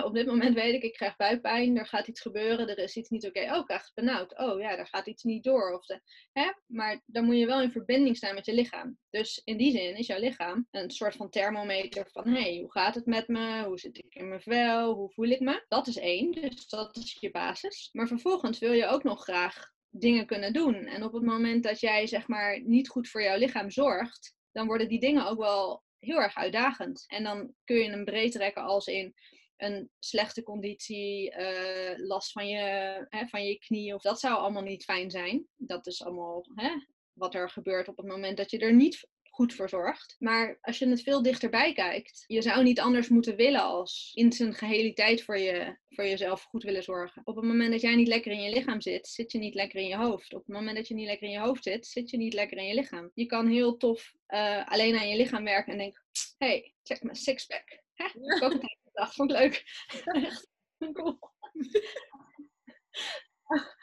op 0.07 0.13
dit 0.13 0.25
moment 0.25 0.55
weet 0.55 0.73
ik, 0.73 0.83
ik 0.83 0.93
krijg 0.93 1.15
buikpijn. 1.15 1.77
Er 1.77 1.85
gaat 1.85 2.07
iets 2.07 2.21
gebeuren. 2.21 2.69
Er 2.69 2.77
is 2.77 2.95
iets 2.95 3.09
niet 3.09 3.25
oké. 3.25 3.39
Oh, 3.39 3.57
ik 3.57 3.65
krijg 3.65 3.91
benauwd. 3.93 4.37
Oh 4.39 4.59
ja, 4.59 4.77
er 4.77 4.87
gaat 4.87 5.07
iets 5.07 5.23
niet 5.23 5.43
door. 5.43 5.73
Of 5.73 5.85
de, 5.85 6.01
hè? 6.31 6.51
Maar 6.65 7.01
dan 7.05 7.25
moet 7.25 7.37
je 7.37 7.45
wel 7.45 7.61
in 7.61 7.71
verbinding 7.71 8.17
staan 8.17 8.35
met 8.35 8.45
je 8.45 8.53
lichaam. 8.53 8.97
Dus 9.09 9.41
in 9.43 9.57
die 9.57 9.71
zin 9.71 9.95
is 9.95 10.07
jouw 10.07 10.19
lichaam 10.19 10.67
een 10.71 10.91
soort 10.91 11.15
van 11.15 11.29
thermometer 11.29 12.09
van... 12.11 12.27
Hé, 12.27 12.41
hey, 12.41 12.59
hoe 12.59 12.71
gaat 12.71 12.95
het 12.95 13.05
met 13.05 13.27
me? 13.27 13.63
Hoe 13.63 13.79
zit 13.79 13.97
ik 13.97 14.15
in 14.15 14.27
mijn 14.27 14.41
vel? 14.41 14.93
Hoe 14.93 15.11
voel 15.11 15.27
ik 15.27 15.39
me? 15.39 15.65
Dat 15.67 15.87
is 15.87 15.97
één. 15.97 16.31
Dus 16.31 16.67
dat 16.67 16.97
is 16.97 17.17
je 17.19 17.31
basis. 17.31 17.89
Maar 17.91 18.07
vervolgens 18.07 18.59
wil 18.59 18.71
je 18.71 18.85
ook 18.85 19.03
nog 19.03 19.23
graag 19.23 19.75
dingen 19.99 20.25
kunnen 20.25 20.53
doen. 20.53 20.75
En 20.85 21.03
op 21.03 21.13
het 21.13 21.23
moment 21.23 21.63
dat 21.63 21.79
jij 21.79 22.07
zeg 22.07 22.27
maar 22.27 22.61
niet 22.63 22.89
goed 22.89 23.09
voor 23.09 23.23
jouw 23.23 23.37
lichaam 23.37 23.69
zorgt, 23.69 24.35
dan 24.51 24.67
worden 24.67 24.87
die 24.87 24.99
dingen 24.99 25.27
ook 25.27 25.37
wel 25.37 25.83
heel 25.99 26.17
erg 26.17 26.35
uitdagend. 26.35 27.03
En 27.07 27.23
dan 27.23 27.53
kun 27.63 27.75
je 27.75 27.89
hem 27.89 28.05
breed 28.05 28.31
trekken 28.31 28.63
als 28.63 28.87
in 28.87 29.13
een 29.57 29.89
slechte 29.99 30.43
conditie, 30.43 31.35
uh, 31.37 31.91
last 31.95 32.31
van 32.31 32.47
je, 32.47 32.57
hè, 33.09 33.27
van 33.27 33.43
je 33.43 33.57
knie. 33.57 33.93
Of 33.93 34.01
dat 34.01 34.19
zou 34.19 34.35
allemaal 34.35 34.63
niet 34.63 34.83
fijn 34.83 35.11
zijn. 35.11 35.47
Dat 35.55 35.87
is 35.87 36.03
allemaal 36.03 36.45
hè, 36.55 36.69
wat 37.13 37.35
er 37.35 37.49
gebeurt 37.49 37.87
op 37.87 37.97
het 37.97 38.05
moment 38.05 38.37
dat 38.37 38.51
je 38.51 38.59
er 38.59 38.73
niet 38.73 39.07
goed 39.37 39.53
verzorgd. 39.53 40.15
Maar 40.19 40.57
als 40.61 40.77
je 40.77 40.87
het 40.87 41.01
veel 41.01 41.21
dichterbij 41.21 41.73
kijkt, 41.73 42.23
je 42.27 42.41
zou 42.41 42.63
niet 42.63 42.79
anders 42.79 43.09
moeten 43.09 43.35
willen 43.35 43.61
als 43.61 44.11
in 44.13 44.31
zijn 44.31 44.53
geheliteit 44.53 45.23
voor, 45.23 45.37
je, 45.37 45.77
voor 45.89 46.05
jezelf 46.05 46.43
goed 46.43 46.63
willen 46.63 46.83
zorgen. 46.83 47.21
Op 47.25 47.35
het 47.35 47.45
moment 47.45 47.71
dat 47.71 47.81
jij 47.81 47.95
niet 47.95 48.07
lekker 48.07 48.31
in 48.31 48.41
je 48.41 48.53
lichaam 48.53 48.81
zit, 48.81 49.07
zit 49.07 49.31
je 49.31 49.37
niet 49.37 49.53
lekker 49.53 49.79
in 49.79 49.87
je 49.87 49.95
hoofd. 49.95 50.33
Op 50.33 50.45
het 50.45 50.55
moment 50.55 50.75
dat 50.75 50.87
je 50.87 50.93
niet 50.93 51.07
lekker 51.07 51.27
in 51.27 51.33
je 51.33 51.39
hoofd 51.39 51.63
zit, 51.63 51.87
zit 51.87 52.09
je 52.09 52.17
niet 52.17 52.33
lekker 52.33 52.57
in 52.57 52.67
je 52.67 52.73
lichaam. 52.73 53.11
Je 53.13 53.25
kan 53.25 53.47
heel 53.47 53.77
tof 53.77 54.13
uh, 54.27 54.67
alleen 54.67 54.97
aan 54.97 55.09
je 55.09 55.17
lichaam 55.17 55.43
werken 55.43 55.71
en 55.71 55.77
denken, 55.77 56.03
hey, 56.37 56.73
check 56.83 57.03
mijn 57.03 57.15
sixpack. 57.15 57.81
Ik 57.95 58.43
ook 58.43 58.51
een 58.51 58.77
dag, 58.93 59.13
vond 59.13 59.31
ik 59.31 59.37
leuk. 59.37 59.63
Echt 60.03 60.47
cool. 60.93 61.19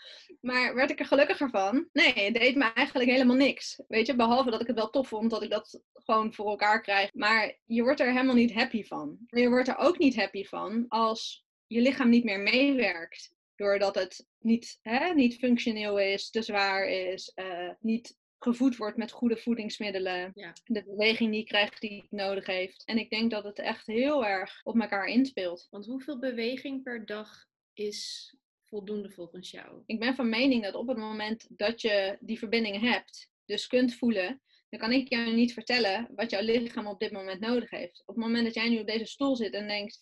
Maar 0.44 0.74
werd 0.74 0.90
ik 0.90 1.00
er 1.00 1.06
gelukkiger 1.06 1.50
van? 1.50 1.88
Nee, 1.92 2.12
het 2.12 2.34
deed 2.34 2.54
me 2.56 2.72
eigenlijk 2.72 3.10
helemaal 3.10 3.36
niks. 3.36 3.82
Weet 3.88 4.06
je, 4.06 4.16
behalve 4.16 4.50
dat 4.50 4.60
ik 4.60 4.66
het 4.66 4.76
wel 4.76 4.90
tof 4.90 5.08
vond 5.08 5.30
dat 5.30 5.42
ik 5.42 5.50
dat 5.50 5.80
gewoon 5.92 6.34
voor 6.34 6.48
elkaar 6.48 6.80
krijg. 6.82 7.14
Maar 7.14 7.58
je 7.64 7.82
wordt 7.82 8.00
er 8.00 8.12
helemaal 8.12 8.34
niet 8.34 8.54
happy 8.54 8.84
van. 8.84 9.18
Je 9.26 9.48
wordt 9.48 9.68
er 9.68 9.78
ook 9.78 9.98
niet 9.98 10.16
happy 10.16 10.44
van 10.44 10.84
als 10.88 11.44
je 11.66 11.80
lichaam 11.80 12.08
niet 12.08 12.24
meer 12.24 12.40
meewerkt. 12.40 13.32
Doordat 13.56 13.94
het 13.94 14.26
niet, 14.38 14.78
hè, 14.82 15.14
niet 15.14 15.38
functioneel 15.38 15.98
is, 15.98 16.30
te 16.30 16.42
zwaar 16.42 16.88
is, 16.88 17.32
uh, 17.34 17.70
niet 17.80 18.16
gevoed 18.38 18.76
wordt 18.76 18.96
met 18.96 19.12
goede 19.12 19.36
voedingsmiddelen. 19.36 20.32
Ja. 20.34 20.52
De 20.64 20.84
beweging 20.84 21.32
die 21.32 21.44
krijgt 21.44 21.80
die 21.80 22.00
het 22.00 22.10
nodig 22.10 22.46
heeft. 22.46 22.84
En 22.84 22.98
ik 22.98 23.10
denk 23.10 23.30
dat 23.30 23.44
het 23.44 23.58
echt 23.58 23.86
heel 23.86 24.26
erg 24.26 24.60
op 24.62 24.80
elkaar 24.80 25.06
inspeelt. 25.06 25.66
Want 25.70 25.86
hoeveel 25.86 26.18
beweging 26.18 26.82
per 26.82 27.06
dag 27.06 27.46
is 27.72 28.34
voldoende 28.74 29.10
volgens 29.10 29.50
jou? 29.50 29.82
Ik 29.86 29.98
ben 29.98 30.14
van 30.14 30.28
mening 30.28 30.62
dat 30.62 30.74
op 30.74 30.88
het 30.88 30.96
moment 30.96 31.46
dat 31.48 31.80
je 31.80 32.16
die 32.20 32.38
verbinding 32.38 32.80
hebt, 32.80 33.30
dus 33.44 33.66
kunt 33.66 33.94
voelen, 33.94 34.42
dan 34.68 34.80
kan 34.80 34.92
ik 34.92 35.08
jou 35.08 35.34
niet 35.34 35.52
vertellen 35.52 36.08
wat 36.14 36.30
jouw 36.30 36.42
lichaam 36.42 36.86
op 36.86 37.00
dit 37.00 37.12
moment 37.12 37.40
nodig 37.40 37.70
heeft. 37.70 38.02
Op 38.06 38.14
het 38.14 38.24
moment 38.24 38.44
dat 38.44 38.54
jij 38.54 38.68
nu 38.68 38.78
op 38.78 38.86
deze 38.86 39.04
stoel 39.04 39.36
zit 39.36 39.52
en 39.54 39.68
denkt, 39.68 39.98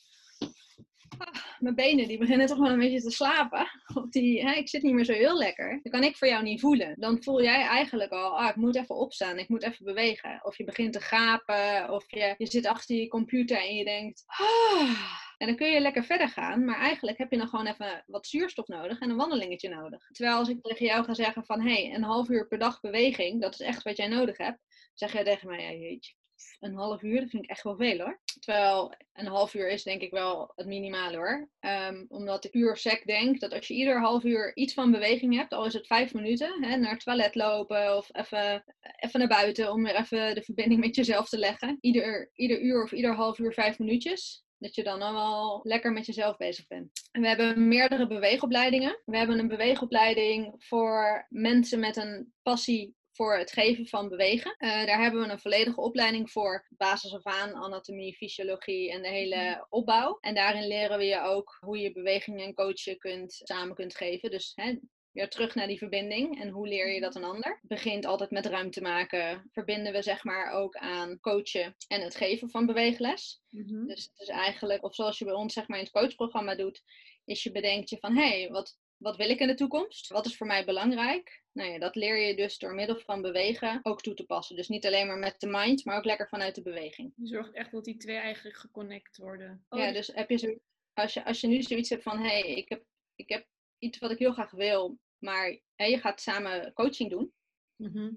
ah, 1.18 1.42
mijn 1.58 1.74
benen 1.74 2.08
die 2.08 2.18
beginnen 2.18 2.46
toch 2.46 2.58
wel 2.58 2.70
een 2.70 2.78
beetje 2.78 3.02
te 3.02 3.10
slapen, 3.10 3.66
of 3.94 4.08
die, 4.08 4.56
ik 4.56 4.68
zit 4.68 4.82
niet 4.82 4.94
meer 4.94 5.04
zo 5.04 5.12
heel 5.12 5.38
lekker, 5.38 5.80
dan 5.82 5.92
kan 5.92 6.02
ik 6.02 6.16
voor 6.16 6.28
jou 6.28 6.42
niet 6.42 6.60
voelen. 6.60 6.94
Dan 6.98 7.22
voel 7.22 7.42
jij 7.42 7.62
eigenlijk 7.62 8.12
al, 8.12 8.38
ah, 8.38 8.48
ik 8.48 8.56
moet 8.56 8.76
even 8.76 8.96
opstaan, 8.96 9.38
ik 9.38 9.48
moet 9.48 9.62
even 9.62 9.84
bewegen. 9.84 10.40
Of 10.42 10.56
je 10.56 10.64
begint 10.64 10.92
te 10.92 11.00
gapen, 11.00 11.90
of 11.90 12.10
je, 12.10 12.34
je 12.38 12.46
zit 12.46 12.66
achter 12.66 12.96
je 12.96 13.08
computer 13.08 13.56
en 13.56 13.74
je 13.74 13.84
denkt, 13.84 14.22
ah, 14.26 15.20
En 15.42 15.48
dan 15.48 15.56
kun 15.56 15.70
je 15.70 15.80
lekker 15.80 16.04
verder 16.04 16.28
gaan, 16.28 16.64
maar 16.64 16.78
eigenlijk 16.78 17.18
heb 17.18 17.30
je 17.30 17.38
dan 17.38 17.48
gewoon 17.48 17.66
even 17.66 18.04
wat 18.06 18.26
zuurstof 18.26 18.66
nodig 18.66 19.00
en 19.00 19.10
een 19.10 19.16
wandelingetje 19.16 19.68
nodig. 19.68 20.06
Terwijl 20.10 20.36
als 20.36 20.48
ik 20.48 20.62
tegen 20.62 20.86
jou 20.86 21.04
ga 21.04 21.14
zeggen 21.14 21.44
van, 21.44 21.60
hé, 21.60 21.72
hey, 21.72 21.94
een 21.94 22.02
half 22.02 22.28
uur 22.28 22.48
per 22.48 22.58
dag 22.58 22.80
beweging, 22.80 23.40
dat 23.40 23.52
is 23.52 23.60
echt 23.60 23.82
wat 23.82 23.96
jij 23.96 24.08
nodig 24.08 24.36
hebt, 24.36 24.58
zeg 24.94 25.12
jij 25.12 25.24
tegen 25.24 25.48
mij, 25.48 25.62
ja, 25.62 25.72
jeetje, 25.72 26.12
een 26.60 26.74
half 26.74 27.02
uur, 27.02 27.20
dat 27.20 27.30
vind 27.30 27.44
ik 27.44 27.50
echt 27.50 27.62
wel 27.62 27.76
veel 27.76 27.98
hoor. 27.98 28.20
Terwijl 28.40 28.94
een 29.12 29.26
half 29.26 29.54
uur 29.54 29.68
is 29.68 29.82
denk 29.82 30.00
ik 30.00 30.10
wel 30.10 30.52
het 30.54 30.66
minimale 30.66 31.16
hoor. 31.16 31.48
Um, 31.60 32.04
omdat 32.08 32.44
ik 32.44 32.50
puur 32.50 32.76
sec 32.76 33.06
denk 33.06 33.40
dat 33.40 33.52
als 33.52 33.68
je 33.68 33.74
ieder 33.74 34.00
half 34.00 34.24
uur 34.24 34.56
iets 34.56 34.74
van 34.74 34.90
beweging 34.90 35.36
hebt, 35.36 35.52
al 35.52 35.66
is 35.66 35.74
het 35.74 35.86
vijf 35.86 36.14
minuten, 36.14 36.64
hè, 36.64 36.76
naar 36.76 36.92
het 36.92 37.04
toilet 37.04 37.34
lopen 37.34 37.96
of 37.96 38.08
even, 38.12 38.64
even 38.96 39.18
naar 39.18 39.28
buiten 39.28 39.72
om 39.72 39.84
weer 39.84 39.96
even 39.96 40.34
de 40.34 40.42
verbinding 40.42 40.80
met 40.80 40.96
jezelf 40.96 41.28
te 41.28 41.38
leggen. 41.38 41.78
Ieder, 41.80 42.30
ieder 42.34 42.60
uur 42.60 42.82
of 42.82 42.92
ieder 42.92 43.14
half 43.14 43.38
uur 43.38 43.52
vijf 43.52 43.78
minuutjes. 43.78 44.44
Dat 44.62 44.74
je 44.74 44.82
dan 44.82 45.02
al 45.02 45.12
wel 45.14 45.60
lekker 45.62 45.92
met 45.92 46.06
jezelf 46.06 46.36
bezig 46.36 46.66
bent. 46.66 46.90
we 47.12 47.28
hebben 47.28 47.68
meerdere 47.68 48.06
beweegopleidingen. 48.06 49.00
We 49.04 49.16
hebben 49.16 49.38
een 49.38 49.48
beweegopleiding 49.48 50.54
voor 50.58 51.26
mensen 51.28 51.80
met 51.80 51.96
een 51.96 52.32
passie 52.42 52.94
voor 53.12 53.38
het 53.38 53.52
geven 53.52 53.86
van 53.86 54.08
bewegen. 54.08 54.56
Uh, 54.58 54.68
daar 54.86 55.00
hebben 55.00 55.20
we 55.20 55.28
een 55.28 55.38
volledige 55.38 55.80
opleiding 55.80 56.30
voor, 56.30 56.66
basis 56.70 57.12
of 57.12 57.24
aan, 57.24 57.54
anatomie, 57.54 58.16
fysiologie 58.16 58.92
en 58.92 59.02
de 59.02 59.08
hele 59.08 59.50
mhm. 59.50 59.60
opbouw. 59.68 60.18
En 60.20 60.34
daarin 60.34 60.66
leren 60.66 60.98
we 60.98 61.04
je 61.04 61.20
ook 61.20 61.56
hoe 61.60 61.78
je 61.78 61.92
bewegingen 61.92 62.44
en 62.44 62.54
coachen 62.54 62.98
kunt, 62.98 63.40
samen 63.42 63.74
kunt 63.74 63.96
geven. 63.96 64.30
Dus 64.30 64.52
hè, 64.54 64.78
weer 65.12 65.28
terug 65.28 65.54
naar 65.54 65.66
die 65.66 65.78
verbinding 65.78 66.40
en 66.40 66.48
hoe 66.48 66.68
leer 66.68 66.92
je 66.92 67.00
dat 67.00 67.14
een 67.14 67.24
ander. 67.24 67.58
Begint 67.62 68.04
altijd 68.04 68.30
met 68.30 68.46
ruimte 68.46 68.80
maken. 68.80 69.48
Verbinden 69.52 69.92
we 69.92 70.02
zeg 70.02 70.24
maar 70.24 70.52
ook 70.52 70.76
aan 70.76 71.20
coachen 71.20 71.76
en 71.88 72.00
het 72.00 72.16
geven 72.16 72.50
van 72.50 72.66
beweegles. 72.66 73.42
Mhm. 73.48 73.86
Dus 73.86 74.04
het 74.04 74.20
is 74.20 74.28
eigenlijk, 74.28 74.84
of 74.84 74.94
zoals 74.94 75.18
je 75.18 75.24
bij 75.24 75.34
ons 75.34 75.52
zeg 75.52 75.68
maar 75.68 75.78
in 75.78 75.84
het 75.84 75.92
coachprogramma 75.92 76.54
doet, 76.54 76.82
is 77.24 77.42
je 77.42 77.52
bedenkt 77.52 77.90
je 77.90 77.98
van 77.98 78.16
hé, 78.16 78.28
hey, 78.28 78.48
wat, 78.48 78.78
wat 78.96 79.16
wil 79.16 79.30
ik 79.30 79.40
in 79.40 79.46
de 79.46 79.54
toekomst? 79.54 80.08
Wat 80.08 80.26
is 80.26 80.36
voor 80.36 80.46
mij 80.46 80.64
belangrijk? 80.64 81.42
Nou 81.52 81.70
ja, 81.70 81.78
dat 81.78 81.94
leer 81.94 82.26
je 82.26 82.36
dus 82.36 82.58
door 82.58 82.74
middel 82.74 82.98
van 82.98 83.22
bewegen 83.22 83.80
ook 83.82 84.00
toe 84.00 84.14
te 84.14 84.24
passen. 84.24 84.56
Dus 84.56 84.68
niet 84.68 84.86
alleen 84.86 85.06
maar 85.06 85.18
met 85.18 85.40
de 85.40 85.46
mind, 85.46 85.84
maar 85.84 85.96
ook 85.96 86.04
lekker 86.04 86.28
vanuit 86.28 86.54
de 86.54 86.62
beweging. 86.62 87.12
Je 87.16 87.26
zorgt 87.26 87.54
echt 87.54 87.70
dat 87.70 87.84
die 87.84 87.96
twee 87.96 88.16
eigenlijk 88.16 88.56
geconnect 88.56 89.16
worden. 89.16 89.64
Oh, 89.68 89.78
ja, 89.78 89.92
dus 89.92 90.06
heb 90.06 90.30
je 90.30 90.36
zo, 90.36 90.58
als, 90.92 91.14
je, 91.14 91.24
als 91.24 91.40
je 91.40 91.46
nu 91.46 91.62
zoiets 91.62 91.90
hebt 91.90 92.02
van 92.02 92.18
hé, 92.18 92.38
hey, 92.38 92.54
ik, 92.54 92.68
heb, 92.68 92.84
ik 93.14 93.28
heb 93.28 93.46
iets 93.82 93.98
wat 93.98 94.10
ik 94.10 94.18
heel 94.18 94.32
graag 94.32 94.50
wil, 94.50 94.98
maar 95.18 95.60
hè, 95.74 95.84
je 95.84 95.98
gaat 95.98 96.20
samen 96.20 96.72
coaching 96.72 97.10
doen. 97.10 97.32
Mhm. 97.76 98.10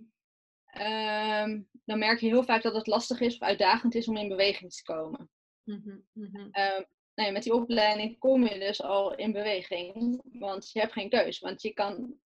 Ehm, 0.66 1.62
dan 1.86 2.00
merk 2.00 2.20
je 2.20 2.28
heel 2.28 2.44
vaak 2.44 2.62
dat 2.62 2.76
het 2.76 2.88
lastig 2.88 3.20
is 3.20 3.34
of 3.34 3.42
uitdagend 3.42 3.96
is 3.96 4.08
om 4.08 4.18
in 4.18 4.28
beweging 4.28 4.72
te 4.74 4.84
komen. 4.84 5.30
Mm 5.64 6.04
nou 7.16 7.28
ja, 7.28 7.34
met 7.34 7.44
die 7.44 7.54
opleiding 7.54 8.20
kom 8.20 8.48
je 8.48 8.60
dus 8.60 8.82
al 8.82 9.16
in 9.16 9.32
beweging, 9.32 10.22
want 10.40 10.72
je 10.72 10.80
hebt 10.80 10.94
geen 10.94 11.10
keus. 11.10 11.40
Want 11.40 11.62
je 11.62 11.74
kan 11.74 12.20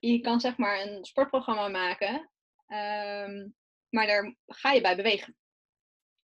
je 0.00 0.20
kan 0.20 0.40
zeg 0.40 0.56
maar 0.56 0.80
een 0.80 1.04
sportprogramma 1.04 1.68
maken, 1.68 2.14
um, 2.66 3.54
maar 3.88 4.06
daar 4.06 4.36
ga 4.46 4.72
je 4.72 4.80
bij 4.80 4.96
bewegen. 4.96 5.36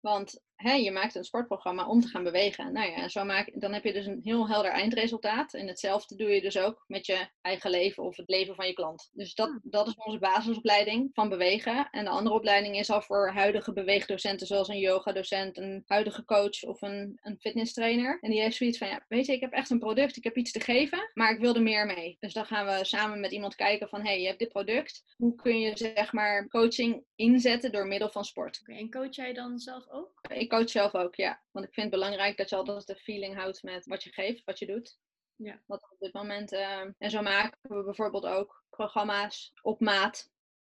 Want 0.00 0.42
hè, 0.62 0.72
je 0.72 0.90
maakt 0.90 1.14
een 1.14 1.24
sportprogramma 1.24 1.86
om 1.86 2.00
te 2.00 2.08
gaan 2.08 2.22
bewegen. 2.22 2.72
Nou 2.72 2.90
ja, 2.90 3.08
zo 3.08 3.24
maak, 3.24 3.50
dan 3.54 3.72
heb 3.72 3.84
je 3.84 3.92
dus 3.92 4.06
een 4.06 4.20
heel 4.22 4.48
helder 4.48 4.70
eindresultaat. 4.70 5.54
En 5.54 5.66
hetzelfde 5.66 6.16
doe 6.16 6.30
je 6.30 6.40
dus 6.40 6.58
ook 6.58 6.84
met 6.86 7.06
je 7.06 7.26
eigen 7.40 7.70
leven 7.70 8.02
of 8.02 8.16
het 8.16 8.28
leven 8.28 8.54
van 8.54 8.66
je 8.66 8.72
klant. 8.72 9.10
Dus 9.12 9.34
dat, 9.34 9.48
hmm. 9.48 9.60
dat 9.62 9.86
is 9.86 9.94
onze 9.96 10.18
basisopleiding 10.18 11.10
van 11.12 11.28
bewegen. 11.28 11.88
En 11.90 12.04
de 12.04 12.10
andere 12.10 12.34
opleiding 12.34 12.78
is 12.78 12.90
al 12.90 13.02
voor 13.02 13.30
huidige 13.30 13.72
beweegdocenten, 13.72 14.46
zoals 14.46 14.68
een 14.68 14.78
yogadocent, 14.78 15.58
een 15.58 15.82
huidige 15.86 16.24
coach 16.24 16.62
of 16.62 16.82
een, 16.82 17.18
een 17.22 17.38
fitnesstrainer. 17.40 18.18
En 18.20 18.30
die 18.30 18.40
heeft 18.40 18.56
zoiets 18.56 18.78
van, 18.78 18.88
ja, 18.88 19.04
weet 19.08 19.26
je, 19.26 19.32
ik 19.32 19.40
heb 19.40 19.52
echt 19.52 19.70
een 19.70 19.78
product, 19.78 20.16
ik 20.16 20.24
heb 20.24 20.36
iets 20.36 20.52
te 20.52 20.60
geven, 20.60 21.10
maar 21.14 21.32
ik 21.32 21.40
wil 21.40 21.54
er 21.54 21.62
meer 21.62 21.86
mee. 21.86 22.16
Dus 22.20 22.32
dan 22.32 22.46
gaan 22.46 22.66
we 22.66 22.84
samen 22.84 23.20
met 23.20 23.32
iemand 23.32 23.54
kijken 23.54 23.88
van, 23.88 24.00
hé, 24.00 24.06
hey, 24.06 24.20
je 24.20 24.26
hebt 24.26 24.38
dit 24.38 24.48
product. 24.48 25.04
Hoe 25.16 25.34
kun 25.34 25.60
je 25.60 25.76
zeg 25.76 26.12
maar 26.12 26.48
coaching 26.48 27.04
inzetten 27.14 27.72
door 27.72 27.86
middel 27.86 28.10
van 28.10 28.24
sport? 28.24 28.60
Okay, 28.62 28.76
en 28.76 28.90
coach 28.90 29.16
jij 29.16 29.32
dan 29.32 29.58
zelf 29.58 29.84
ook? 29.90 30.20
Ik 30.28 30.48
coach 30.56 30.70
zelf 30.70 30.94
ook, 30.94 31.14
ja. 31.14 31.42
Want 31.50 31.66
ik 31.66 31.74
vind 31.74 31.90
het 31.90 32.00
belangrijk 32.00 32.36
dat 32.36 32.48
je 32.48 32.56
altijd 32.56 32.86
de 32.86 32.96
feeling 32.96 33.34
houdt 33.34 33.62
met 33.62 33.86
wat 33.86 34.02
je 34.02 34.12
geeft, 34.12 34.44
wat 34.44 34.58
je 34.58 34.66
doet. 34.66 34.98
Ja. 35.36 35.62
Wat 35.66 35.90
op 35.90 35.98
dit 35.98 36.12
moment. 36.12 36.52
Uh, 36.52 36.80
en 36.98 37.10
zo 37.10 37.22
maken 37.22 37.58
we 37.62 37.84
bijvoorbeeld 37.84 38.26
ook 38.26 38.64
programma's 38.70 39.52
op 39.62 39.80
maat. 39.80 40.30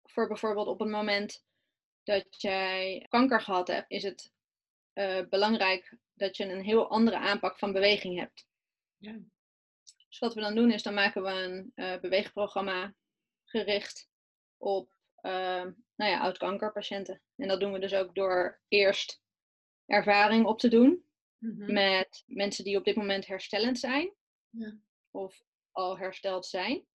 Voor 0.02 0.28
bijvoorbeeld 0.28 0.66
op 0.66 0.78
het 0.78 0.88
moment 0.88 1.44
dat 2.02 2.26
jij 2.28 3.06
kanker 3.08 3.40
gehad 3.40 3.68
hebt, 3.68 3.90
is 3.90 4.02
het 4.02 4.32
uh, 4.94 5.28
belangrijk 5.28 5.96
dat 6.14 6.36
je 6.36 6.44
een 6.44 6.64
heel 6.64 6.88
andere 6.88 7.16
aanpak 7.16 7.58
van 7.58 7.72
beweging 7.72 8.18
hebt. 8.18 8.46
Ja. 8.96 9.18
Dus 10.08 10.18
wat 10.18 10.34
we 10.34 10.40
dan 10.40 10.54
doen 10.54 10.70
is, 10.70 10.82
dan 10.82 10.94
maken 10.94 11.22
we 11.22 11.28
een 11.28 11.72
uh, 11.74 12.00
beweegprogramma 12.00 12.94
gericht 13.44 14.10
op 14.56 14.90
nou 15.22 15.74
ja, 15.96 16.20
oud-kankerpatiënten. 16.20 17.22
En 17.36 17.48
dat 17.48 17.60
doen 17.60 17.72
we 17.72 17.78
dus 17.78 17.94
ook 17.94 18.14
door 18.14 18.60
eerst 18.68 19.21
ervaring 19.86 20.46
op 20.46 20.58
te 20.58 20.68
doen 20.68 21.04
mhm. 21.38 21.72
met 21.72 22.22
mensen 22.26 22.64
die 22.64 22.76
op 22.76 22.84
dit 22.84 22.96
moment 22.96 23.26
herstellend 23.26 23.78
zijn 23.78 24.12
ja. 24.50 24.76
of 25.10 25.44
al 25.70 25.98
hersteld 25.98 26.46
zijn. 26.46 26.86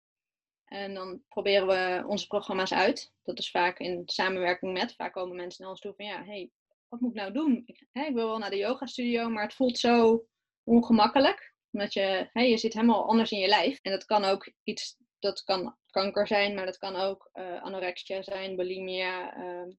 En 0.65 0.93
dan 0.93 1.23
proberen 1.29 1.67
we 1.67 2.03
onze 2.07 2.27
programma's 2.27 2.73
uit. 2.73 3.13
Dat 3.23 3.39
is 3.39 3.51
vaak 3.51 3.79
in 3.79 4.01
samenwerking 4.05 4.73
met. 4.73 4.95
Vaak 4.95 5.13
komen 5.13 5.35
mensen 5.35 5.61
naar 5.61 5.71
ons 5.71 5.81
toe 5.81 5.93
van 5.95 6.05
ja, 6.05 6.23
hey, 6.23 6.51
wat 6.87 6.99
moet 6.99 7.09
ik 7.09 7.17
nou 7.17 7.33
doen? 7.33 7.63
Ik, 7.65 7.87
ik 7.91 8.13
wil 8.13 8.27
wel 8.27 8.37
naar 8.37 8.49
de 8.49 8.57
yoga 8.57 8.85
studio, 8.85 9.29
maar 9.29 9.43
het 9.43 9.53
voelt 9.53 9.77
zo 9.77 10.25
ongemakkelijk. 10.63 11.55
Omdat 11.71 11.93
je, 11.93 12.29
hè, 12.33 12.41
je 12.41 12.57
zit 12.57 12.73
helemaal 12.73 13.07
anders 13.07 13.31
in 13.31 13.39
je 13.39 13.47
lijf. 13.47 13.79
En 13.81 13.91
dat 13.91 14.05
kan 14.05 14.23
ook 14.23 14.51
iets, 14.63 14.97
dat 15.19 15.43
kan 15.43 15.77
kanker 15.89 16.27
zijn, 16.27 16.55
maar 16.55 16.65
dat 16.65 16.77
kan 16.77 16.95
ook 16.95 17.29
uh, 17.33 17.63
anorexia 17.63 18.21
zijn, 18.21 18.55
bulimia, 18.55 19.37
uh, 19.37 19.73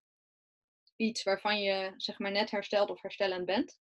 iets 0.98 1.22
waarvan 1.22 1.60
je 1.60 1.92
zeg 1.96 2.18
maar 2.18 2.30
net 2.30 2.50
hersteld 2.50 2.90
of 2.90 3.02
herstellend 3.02 3.44
bent. 3.44 3.80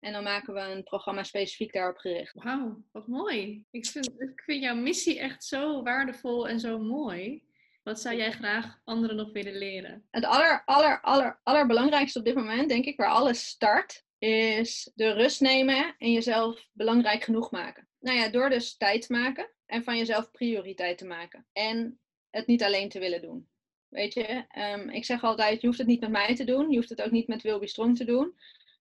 En 0.00 0.12
dan 0.12 0.22
maken 0.22 0.54
we 0.54 0.60
een 0.60 0.82
programma 0.82 1.22
specifiek 1.22 1.72
daarop 1.72 1.96
gericht. 1.96 2.34
Wauw, 2.34 2.82
wat 2.92 3.06
mooi. 3.06 3.64
Ik 3.70 3.86
vind, 3.86 4.06
ik 4.20 4.42
vind 4.44 4.62
jouw 4.62 4.74
missie 4.74 5.18
echt 5.18 5.44
zo 5.44 5.82
waardevol 5.82 6.48
en 6.48 6.60
zo 6.60 6.78
mooi. 6.78 7.46
Wat 7.82 8.00
zou 8.00 8.16
jij 8.16 8.32
graag 8.32 8.80
anderen 8.84 9.16
nog 9.16 9.32
willen 9.32 9.58
leren? 9.58 10.06
Het 10.10 10.24
aller, 10.24 10.62
aller, 10.64 11.00
aller, 11.00 11.40
allerbelangrijkste 11.42 12.18
op 12.18 12.24
dit 12.24 12.34
moment, 12.34 12.68
denk 12.68 12.84
ik, 12.84 12.96
waar 12.96 13.08
alles 13.08 13.46
start, 13.46 14.04
is 14.18 14.90
de 14.94 15.12
rust 15.12 15.40
nemen 15.40 15.94
en 15.98 16.12
jezelf 16.12 16.68
belangrijk 16.72 17.24
genoeg 17.24 17.50
maken. 17.50 17.88
Nou 17.98 18.18
ja, 18.18 18.28
door 18.28 18.50
dus 18.50 18.76
tijd 18.76 19.06
te 19.06 19.12
maken 19.12 19.50
en 19.66 19.84
van 19.84 19.96
jezelf 19.96 20.30
prioriteit 20.30 20.98
te 20.98 21.06
maken. 21.06 21.46
En 21.52 22.00
het 22.30 22.46
niet 22.46 22.62
alleen 22.62 22.88
te 22.88 22.98
willen 22.98 23.22
doen. 23.22 23.48
Weet 23.88 24.14
je, 24.14 24.44
um, 24.74 24.90
ik 24.90 25.04
zeg 25.04 25.22
altijd, 25.22 25.60
je 25.60 25.66
hoeft 25.66 25.78
het 25.78 25.86
niet 25.86 26.00
met 26.00 26.10
mij 26.10 26.34
te 26.34 26.44
doen. 26.44 26.70
Je 26.70 26.76
hoeft 26.76 26.88
het 26.88 27.02
ook 27.02 27.10
niet 27.10 27.28
met 27.28 27.42
Wilby 27.42 27.66
Strong 27.66 27.96
te 27.96 28.04
doen. 28.04 28.34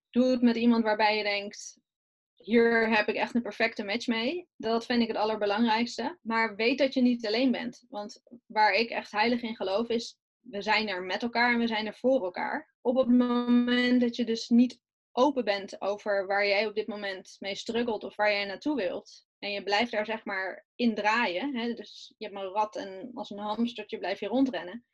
Doe 0.10 0.32
het 0.32 0.42
met 0.42 0.56
iemand 0.56 0.84
waarbij 0.84 1.18
je 1.18 1.24
denkt, 1.24 1.80
hier 2.36 2.90
heb 2.96 3.08
ik 3.08 3.16
echt 3.16 3.36
een 3.36 3.42
perfecte 3.42 3.84
match 3.84 4.08
mee. 4.08 4.48
Dat 4.56 4.86
vind 4.86 5.02
ik 5.02 5.08
het 5.08 5.18
allerbelangrijkste. 5.18 6.18
Maar 6.22 6.56
weet 6.56 6.78
dat 6.78 6.94
je 6.94 7.02
niet 7.02 7.28
alleen 7.28 7.52
bent. 7.52 7.86
Want 7.90 8.24
waar 8.46 8.74
ik 8.74 8.90
echt 8.90 9.12
heilig 9.12 9.42
in 9.42 9.56
geloof 9.56 9.90
is, 9.90 10.18
we 10.40 10.62
zijn 10.62 10.88
er 10.88 11.04
met 11.04 11.24
elkaar 11.24 11.54
en 11.54 11.60
we 11.60 11.68
zijn 11.68 11.86
er 11.86 11.96
voor 11.96 12.24
elkaar. 12.24 12.74
Op 12.82 12.96
het 12.96 13.08
moment 13.08 14.02
dat 14.02 14.16
je 14.16 14.26
dus 14.26 14.50
niet 14.50 14.80
open 15.12 15.44
bent 15.44 15.82
over 15.82 16.28
waar 16.28 16.48
jij 16.48 16.68
op 16.68 16.76
dit 16.76 16.88
moment 16.88 17.36
mee 17.40 17.56
struggelt 17.56 18.04
of 18.04 18.16
waar 18.16 18.32
jij 18.32 18.46
naartoe 18.46 18.76
wilt. 18.76 19.26
En 19.40 19.52
je 19.52 19.64
blijft 19.64 19.92
daar 19.92 20.06
zeg 20.06 20.26
maar 20.26 20.66
in 20.76 20.96
draaien. 20.96 21.56
Hè? 21.56 21.74
Dus 21.74 22.14
je 22.18 22.26
hebt 22.26 22.38
een 22.38 22.52
rat 22.52 22.76
en 22.76 23.12
als 23.14 23.30
een 23.30 23.38
hamstertje 23.38 23.98
blijf 23.98 24.20
je 24.20 24.28
rondrennen 24.28 24.86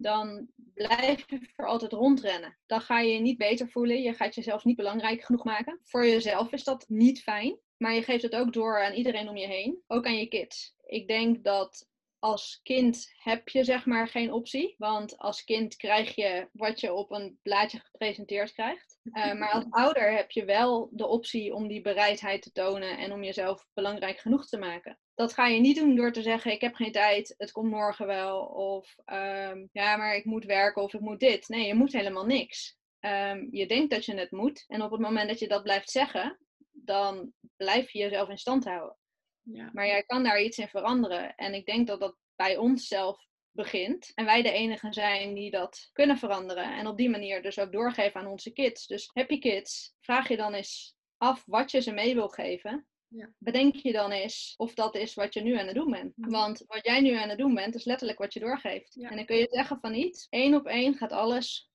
dan 0.00 0.48
blijf 0.74 1.30
je 1.30 1.48
voor 1.56 1.66
altijd 1.66 1.92
rondrennen. 1.92 2.56
Dan 2.66 2.80
ga 2.80 3.00
je 3.00 3.12
je 3.12 3.20
niet 3.20 3.38
beter 3.38 3.68
voelen. 3.68 4.02
Je 4.02 4.14
gaat 4.14 4.34
jezelf 4.34 4.64
niet 4.64 4.76
belangrijk 4.76 5.24
genoeg 5.24 5.44
maken. 5.44 5.80
Voor 5.82 6.06
jezelf 6.06 6.52
is 6.52 6.64
dat 6.64 6.84
niet 6.88 7.22
fijn. 7.22 7.58
Maar 7.76 7.94
je 7.94 8.02
geeft 8.02 8.22
het 8.22 8.34
ook 8.34 8.52
door 8.52 8.84
aan 8.84 8.92
iedereen 8.92 9.28
om 9.28 9.36
je 9.36 9.46
heen. 9.46 9.82
Ook 9.86 10.06
aan 10.06 10.18
je 10.18 10.26
kids. 10.26 10.74
Ik 10.86 11.08
denk 11.08 11.44
dat 11.44 11.88
als 12.18 12.60
kind 12.62 13.12
heb 13.18 13.48
je 13.48 13.64
zeg 13.64 13.86
maar 13.86 14.08
geen 14.08 14.32
optie. 14.32 14.74
Want 14.78 15.18
als 15.18 15.44
kind 15.44 15.76
krijg 15.76 16.14
je 16.14 16.48
wat 16.52 16.80
je 16.80 16.92
op 16.92 17.10
een 17.10 17.38
blaadje 17.42 17.78
gepresenteerd 17.78 18.52
krijgt. 18.52 18.98
Uh, 19.02 19.32
maar 19.32 19.50
als 19.50 19.66
ouder 19.70 20.12
heb 20.16 20.30
je 20.30 20.44
wel 20.44 20.88
de 20.92 21.06
optie 21.06 21.54
om 21.54 21.68
die 21.68 21.80
bereidheid 21.80 22.42
te 22.42 22.52
tonen 22.52 22.98
en 22.98 23.12
om 23.12 23.22
jezelf 23.22 23.66
belangrijk 23.74 24.18
genoeg 24.18 24.46
te 24.46 24.58
maken 24.58 24.98
dat 25.20 25.34
ga 25.34 25.46
je 25.46 25.60
niet 25.60 25.76
doen 25.76 25.96
door 25.96 26.12
te 26.12 26.22
zeggen: 26.22 26.52
Ik 26.52 26.60
heb 26.60 26.74
geen 26.74 26.92
tijd, 26.92 27.34
het 27.38 27.52
komt 27.52 27.70
morgen 27.70 28.06
wel. 28.06 28.40
Of 28.44 28.96
ehm, 29.04 29.66
ja, 29.72 29.96
maar 29.96 30.16
ik 30.16 30.24
moet 30.24 30.44
werken 30.44 30.82
of 30.82 30.94
ik 30.94 31.00
moet 31.00 31.20
dit. 31.20 31.48
Nee, 31.48 31.66
je 31.66 31.74
moet 31.74 31.92
helemaal 31.92 32.26
niks. 32.26 32.78
Ehm, 33.00 33.46
je 33.50 33.66
denkt 33.66 33.90
dat 33.90 34.04
je 34.04 34.14
het 34.14 34.30
moet. 34.30 34.64
En 34.68 34.82
op 34.82 34.90
het 34.90 35.00
moment 35.00 35.28
dat 35.28 35.38
je 35.38 35.48
dat 35.48 35.62
blijft 35.62 35.90
zeggen, 35.90 36.38
dan 36.70 37.32
blijf 37.56 37.90
je 37.90 37.98
jezelf 37.98 38.28
in 38.28 38.38
stand 38.38 38.64
houden. 38.64 38.96
Ja. 39.42 39.70
Maar 39.72 39.86
jij 39.86 40.02
kan 40.02 40.22
daar 40.22 40.42
iets 40.42 40.58
in 40.58 40.68
veranderen. 40.68 41.34
En 41.34 41.54
ik 41.54 41.66
denk 41.66 41.86
dat 41.86 42.00
dat 42.00 42.16
bij 42.36 42.56
onszelf 42.56 43.26
begint. 43.50 44.12
En 44.14 44.24
wij 44.24 44.42
de 44.42 44.52
enigen 44.52 44.92
zijn 44.92 45.34
die 45.34 45.50
dat 45.50 45.90
kunnen 45.92 46.18
veranderen. 46.18 46.76
En 46.76 46.86
op 46.86 46.96
die 46.96 47.10
manier 47.10 47.42
dus 47.42 47.58
ook 47.58 47.72
doorgeven 47.72 48.20
aan 48.20 48.26
onze 48.26 48.52
kids. 48.52 48.86
Dus 48.86 49.10
heb 49.12 49.30
je 49.30 49.38
kids, 49.38 49.94
vraag 50.00 50.28
je 50.28 50.36
dan 50.36 50.54
eens 50.54 50.94
af 51.16 51.42
wat 51.46 51.70
je 51.70 51.80
ze 51.80 51.92
mee 51.92 52.14
wil 52.14 52.28
geven. 52.28 52.86
Ja. 53.10 53.30
Bedenk 53.38 53.74
je 53.74 53.92
dan 53.92 54.10
eens 54.10 54.54
of 54.56 54.74
dat 54.74 54.94
is 54.94 55.14
wat 55.14 55.34
je 55.34 55.40
nu 55.40 55.58
aan 55.58 55.66
het 55.66 55.74
doen 55.74 55.90
bent. 55.90 56.16
Mhm. 56.16 56.30
Want 56.30 56.64
wat 56.66 56.84
jij 56.84 57.00
nu 57.00 57.16
aan 57.16 57.28
het 57.28 57.38
doen 57.38 57.54
bent, 57.54 57.74
is 57.74 57.84
letterlijk 57.84 58.18
wat 58.18 58.32
je 58.32 58.40
doorgeeft. 58.40 58.94
Ja. 58.94 59.10
En 59.10 59.16
dan 59.16 59.26
kun 59.26 59.36
je 59.36 59.48
zeggen 59.50 59.78
van 59.80 59.92
niet, 59.92 60.26
één 60.30 60.54
op 60.54 60.66
één 60.66 60.94
gaat 60.94 61.12
alles 61.12 61.70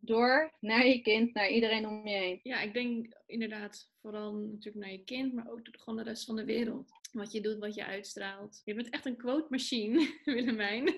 door 0.00 0.52
naar 0.60 0.86
je 0.86 1.00
kind, 1.02 1.34
naar 1.34 1.50
iedereen 1.50 1.86
om 1.86 2.06
je 2.08 2.14
heen. 2.14 2.40
Ja, 2.42 2.60
ik 2.60 2.72
denk 2.72 3.06
inderdaad 3.26 3.90
vooral 4.00 4.32
natuurlijk 4.32 4.84
naar 4.84 4.92
je 4.92 5.04
kind, 5.04 5.32
maar 5.32 5.50
ook 5.50 5.60
gewoon 5.72 5.98
de 5.98 6.10
rest 6.10 6.24
van 6.24 6.36
de 6.36 6.44
wereld. 6.44 6.90
Wat 7.12 7.32
je 7.32 7.40
doet, 7.40 7.58
wat 7.58 7.74
je 7.74 7.84
uitstraalt. 7.84 8.62
Je 8.64 8.74
bent 8.74 8.90
echt 8.90 9.06
een 9.06 9.16
quote 9.16 9.46
machine, 9.48 10.14
Willemijn. 10.24 10.96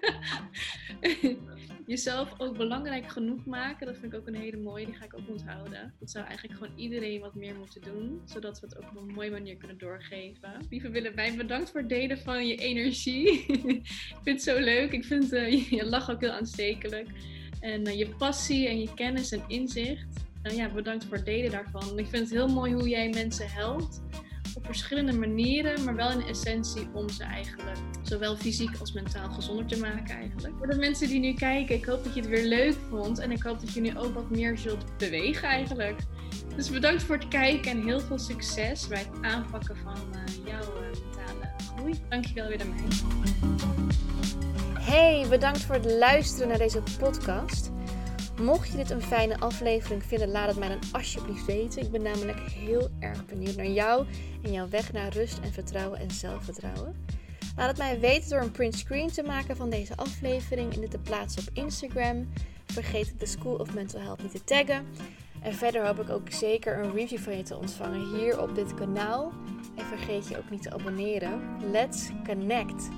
Jezelf 1.87 2.35
ook 2.39 2.57
belangrijk 2.57 3.09
genoeg 3.09 3.45
maken, 3.45 3.87
dat 3.87 3.97
vind 3.97 4.13
ik 4.13 4.19
ook 4.19 4.27
een 4.27 4.35
hele 4.35 4.57
mooie, 4.57 4.87
die 4.87 4.95
ga 4.95 5.05
ik 5.05 5.17
ook 5.17 5.29
onthouden. 5.29 5.95
Dat 6.01 6.11
zou 6.11 6.27
eigenlijk 6.27 6.59
gewoon 6.59 6.79
iedereen 6.79 7.21
wat 7.21 7.35
meer 7.35 7.55
moeten 7.55 7.83
doen, 7.83 8.23
zodat 8.25 8.61
we 8.61 8.67
het 8.67 8.77
ook 8.77 8.91
op 8.91 8.97
een 8.97 9.15
mooie 9.15 9.31
manier 9.31 9.57
kunnen 9.57 9.79
doorgeven. 9.79 10.67
Lieve 10.71 10.91
Willemijn, 10.91 11.37
bedankt 11.37 11.71
voor 11.71 11.81
het 11.81 11.89
delen 11.89 12.19
van 12.19 12.47
je 12.47 12.57
energie. 12.57 13.29
ik 13.47 14.21
vind 14.23 14.25
het 14.25 14.43
zo 14.43 14.59
leuk, 14.59 14.93
ik 14.93 15.05
vind 15.05 15.33
eh, 15.33 15.71
je 15.71 15.85
lach 15.85 16.11
ook 16.11 16.21
heel 16.21 16.31
aanstekelijk. 16.31 17.09
En 17.61 17.85
eh, 17.85 17.99
je 17.99 18.09
passie 18.09 18.69
en 18.69 18.81
je 18.81 18.95
kennis 18.95 19.33
en 19.33 19.43
inzicht. 19.47 20.07
Nou 20.43 20.57
ja, 20.57 20.71
bedankt 20.71 21.05
voor 21.05 21.17
het 21.17 21.25
delen 21.25 21.51
daarvan. 21.51 21.99
Ik 21.99 22.07
vind 22.07 22.23
het 22.23 22.31
heel 22.31 22.49
mooi 22.49 22.73
hoe 22.73 22.89
jij 22.89 23.09
mensen 23.09 23.51
helpt. 23.51 24.03
Op 24.55 24.67
verschillende 24.67 25.13
manieren, 25.13 25.85
maar 25.85 25.97
wel 25.97 26.11
in 26.11 26.23
essentie 26.23 26.89
om 26.93 27.09
ze 27.09 27.25
eigenlijk 27.25 27.79
zowel 28.03 28.37
fysiek 28.37 28.77
als 28.81 28.93
mentaal 28.93 29.31
gezonder 29.31 29.67
te 29.67 29.79
maken 29.79 30.15
eigenlijk. 30.17 30.55
Voor 30.59 30.67
de 30.67 30.77
mensen 30.77 31.09
die 31.09 31.21
nu 31.21 31.35
kijken, 31.35 31.75
ik 31.75 31.85
hoop 31.85 32.05
dat 32.05 32.15
je 32.15 32.21
het 32.21 32.31
weer 32.31 32.45
leuk 32.45 32.77
vond. 32.89 33.19
En 33.19 33.31
ik 33.31 33.43
hoop 33.43 33.61
dat 33.61 33.73
je 33.73 33.81
nu 33.81 33.99
ook 33.99 34.15
wat 34.15 34.31
meer 34.31 34.59
zult 34.59 34.99
bewegen 34.99 35.49
eigenlijk. 35.49 36.01
Dus 36.57 36.71
bedankt 36.71 37.03
voor 37.03 37.17
het 37.17 37.29
kijken 37.29 37.71
en 37.71 37.83
heel 37.83 38.01
veel 38.01 38.19
succes 38.19 38.89
bij 38.89 38.99
het 38.99 39.23
aanpakken 39.23 39.77
van 39.77 39.99
uh, 40.15 40.47
jouw 40.47 40.73
mentale 40.81 41.55
groei. 41.77 41.95
Dankjewel 42.09 42.49
weer 42.49 42.67
mij. 42.67 42.85
Hey, 44.91 45.27
bedankt 45.29 45.61
voor 45.61 45.75
het 45.75 45.91
luisteren 45.91 46.49
naar 46.49 46.59
deze 46.59 46.83
podcast. 46.99 47.71
Mocht 48.41 48.71
je 48.71 48.77
dit 48.77 48.91
een 48.91 49.03
fijne 49.03 49.39
aflevering 49.39 50.05
vinden, 50.05 50.31
laat 50.31 50.49
het 50.49 50.59
mij 50.59 50.69
dan 50.69 50.79
alsjeblieft 50.93 51.45
weten. 51.45 51.83
Ik 51.83 51.91
ben 51.91 52.03
namelijk 52.03 52.39
heel 52.39 52.89
erg 52.99 53.27
benieuwd 53.27 53.57
naar 53.57 53.67
jou 53.67 54.07
en 54.43 54.53
jouw 54.53 54.69
weg 54.69 54.93
naar 54.93 55.13
rust 55.13 55.39
en 55.39 55.53
vertrouwen 55.53 55.99
en 55.99 56.11
zelfvertrouwen. 56.11 57.07
Laat 57.57 57.69
het 57.69 57.79
mij 57.79 58.01
weten 58.01 58.31
door 58.31 58.41
een 58.41 58.51
print 58.51 58.75
screen 58.75 59.11
te 59.11 59.23
maken 59.23 59.57
van 59.57 59.71
deze 59.71 59.97
aflevering 59.97 60.75
en 60.75 60.81
dit 60.81 60.91
te 60.91 60.99
plaatsen 60.99 61.43
op 61.43 61.65
Instagram. 61.65 62.29
Vergeet 62.67 63.15
de 63.19 63.27
School 63.27 63.55
of 63.55 63.75
Mental 63.75 64.01
Health 64.01 64.23
niet 64.23 64.33
te 64.33 64.45
taggen. 64.45 64.87
En 65.43 65.55
verder 65.55 65.87
hoop 65.87 66.01
ik 66.01 66.11
ook 66.11 66.31
zeker 66.31 66.79
een 66.79 66.93
review 66.93 67.19
van 67.19 67.37
je 67.37 67.43
te 67.43 67.57
ontvangen 67.57 68.19
hier 68.19 68.41
op 68.41 68.55
dit 68.55 68.75
kanaal. 68.75 69.33
En 69.77 69.85
vergeet 69.85 70.29
je 70.29 70.39
ook 70.39 70.51
niet 70.51 70.63
te 70.63 70.73
abonneren. 70.73 71.41
Let's 71.71 72.09
connect! 72.27 72.89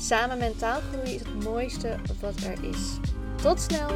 Samen 0.00 0.38
mentaal 0.38 0.80
groeien 0.92 1.14
is 1.14 1.20
het 1.20 1.44
mooiste 1.44 1.96
wat 2.20 2.34
er 2.36 2.64
is. 2.64 2.98
Tot 3.42 3.60
snel! 3.60 3.90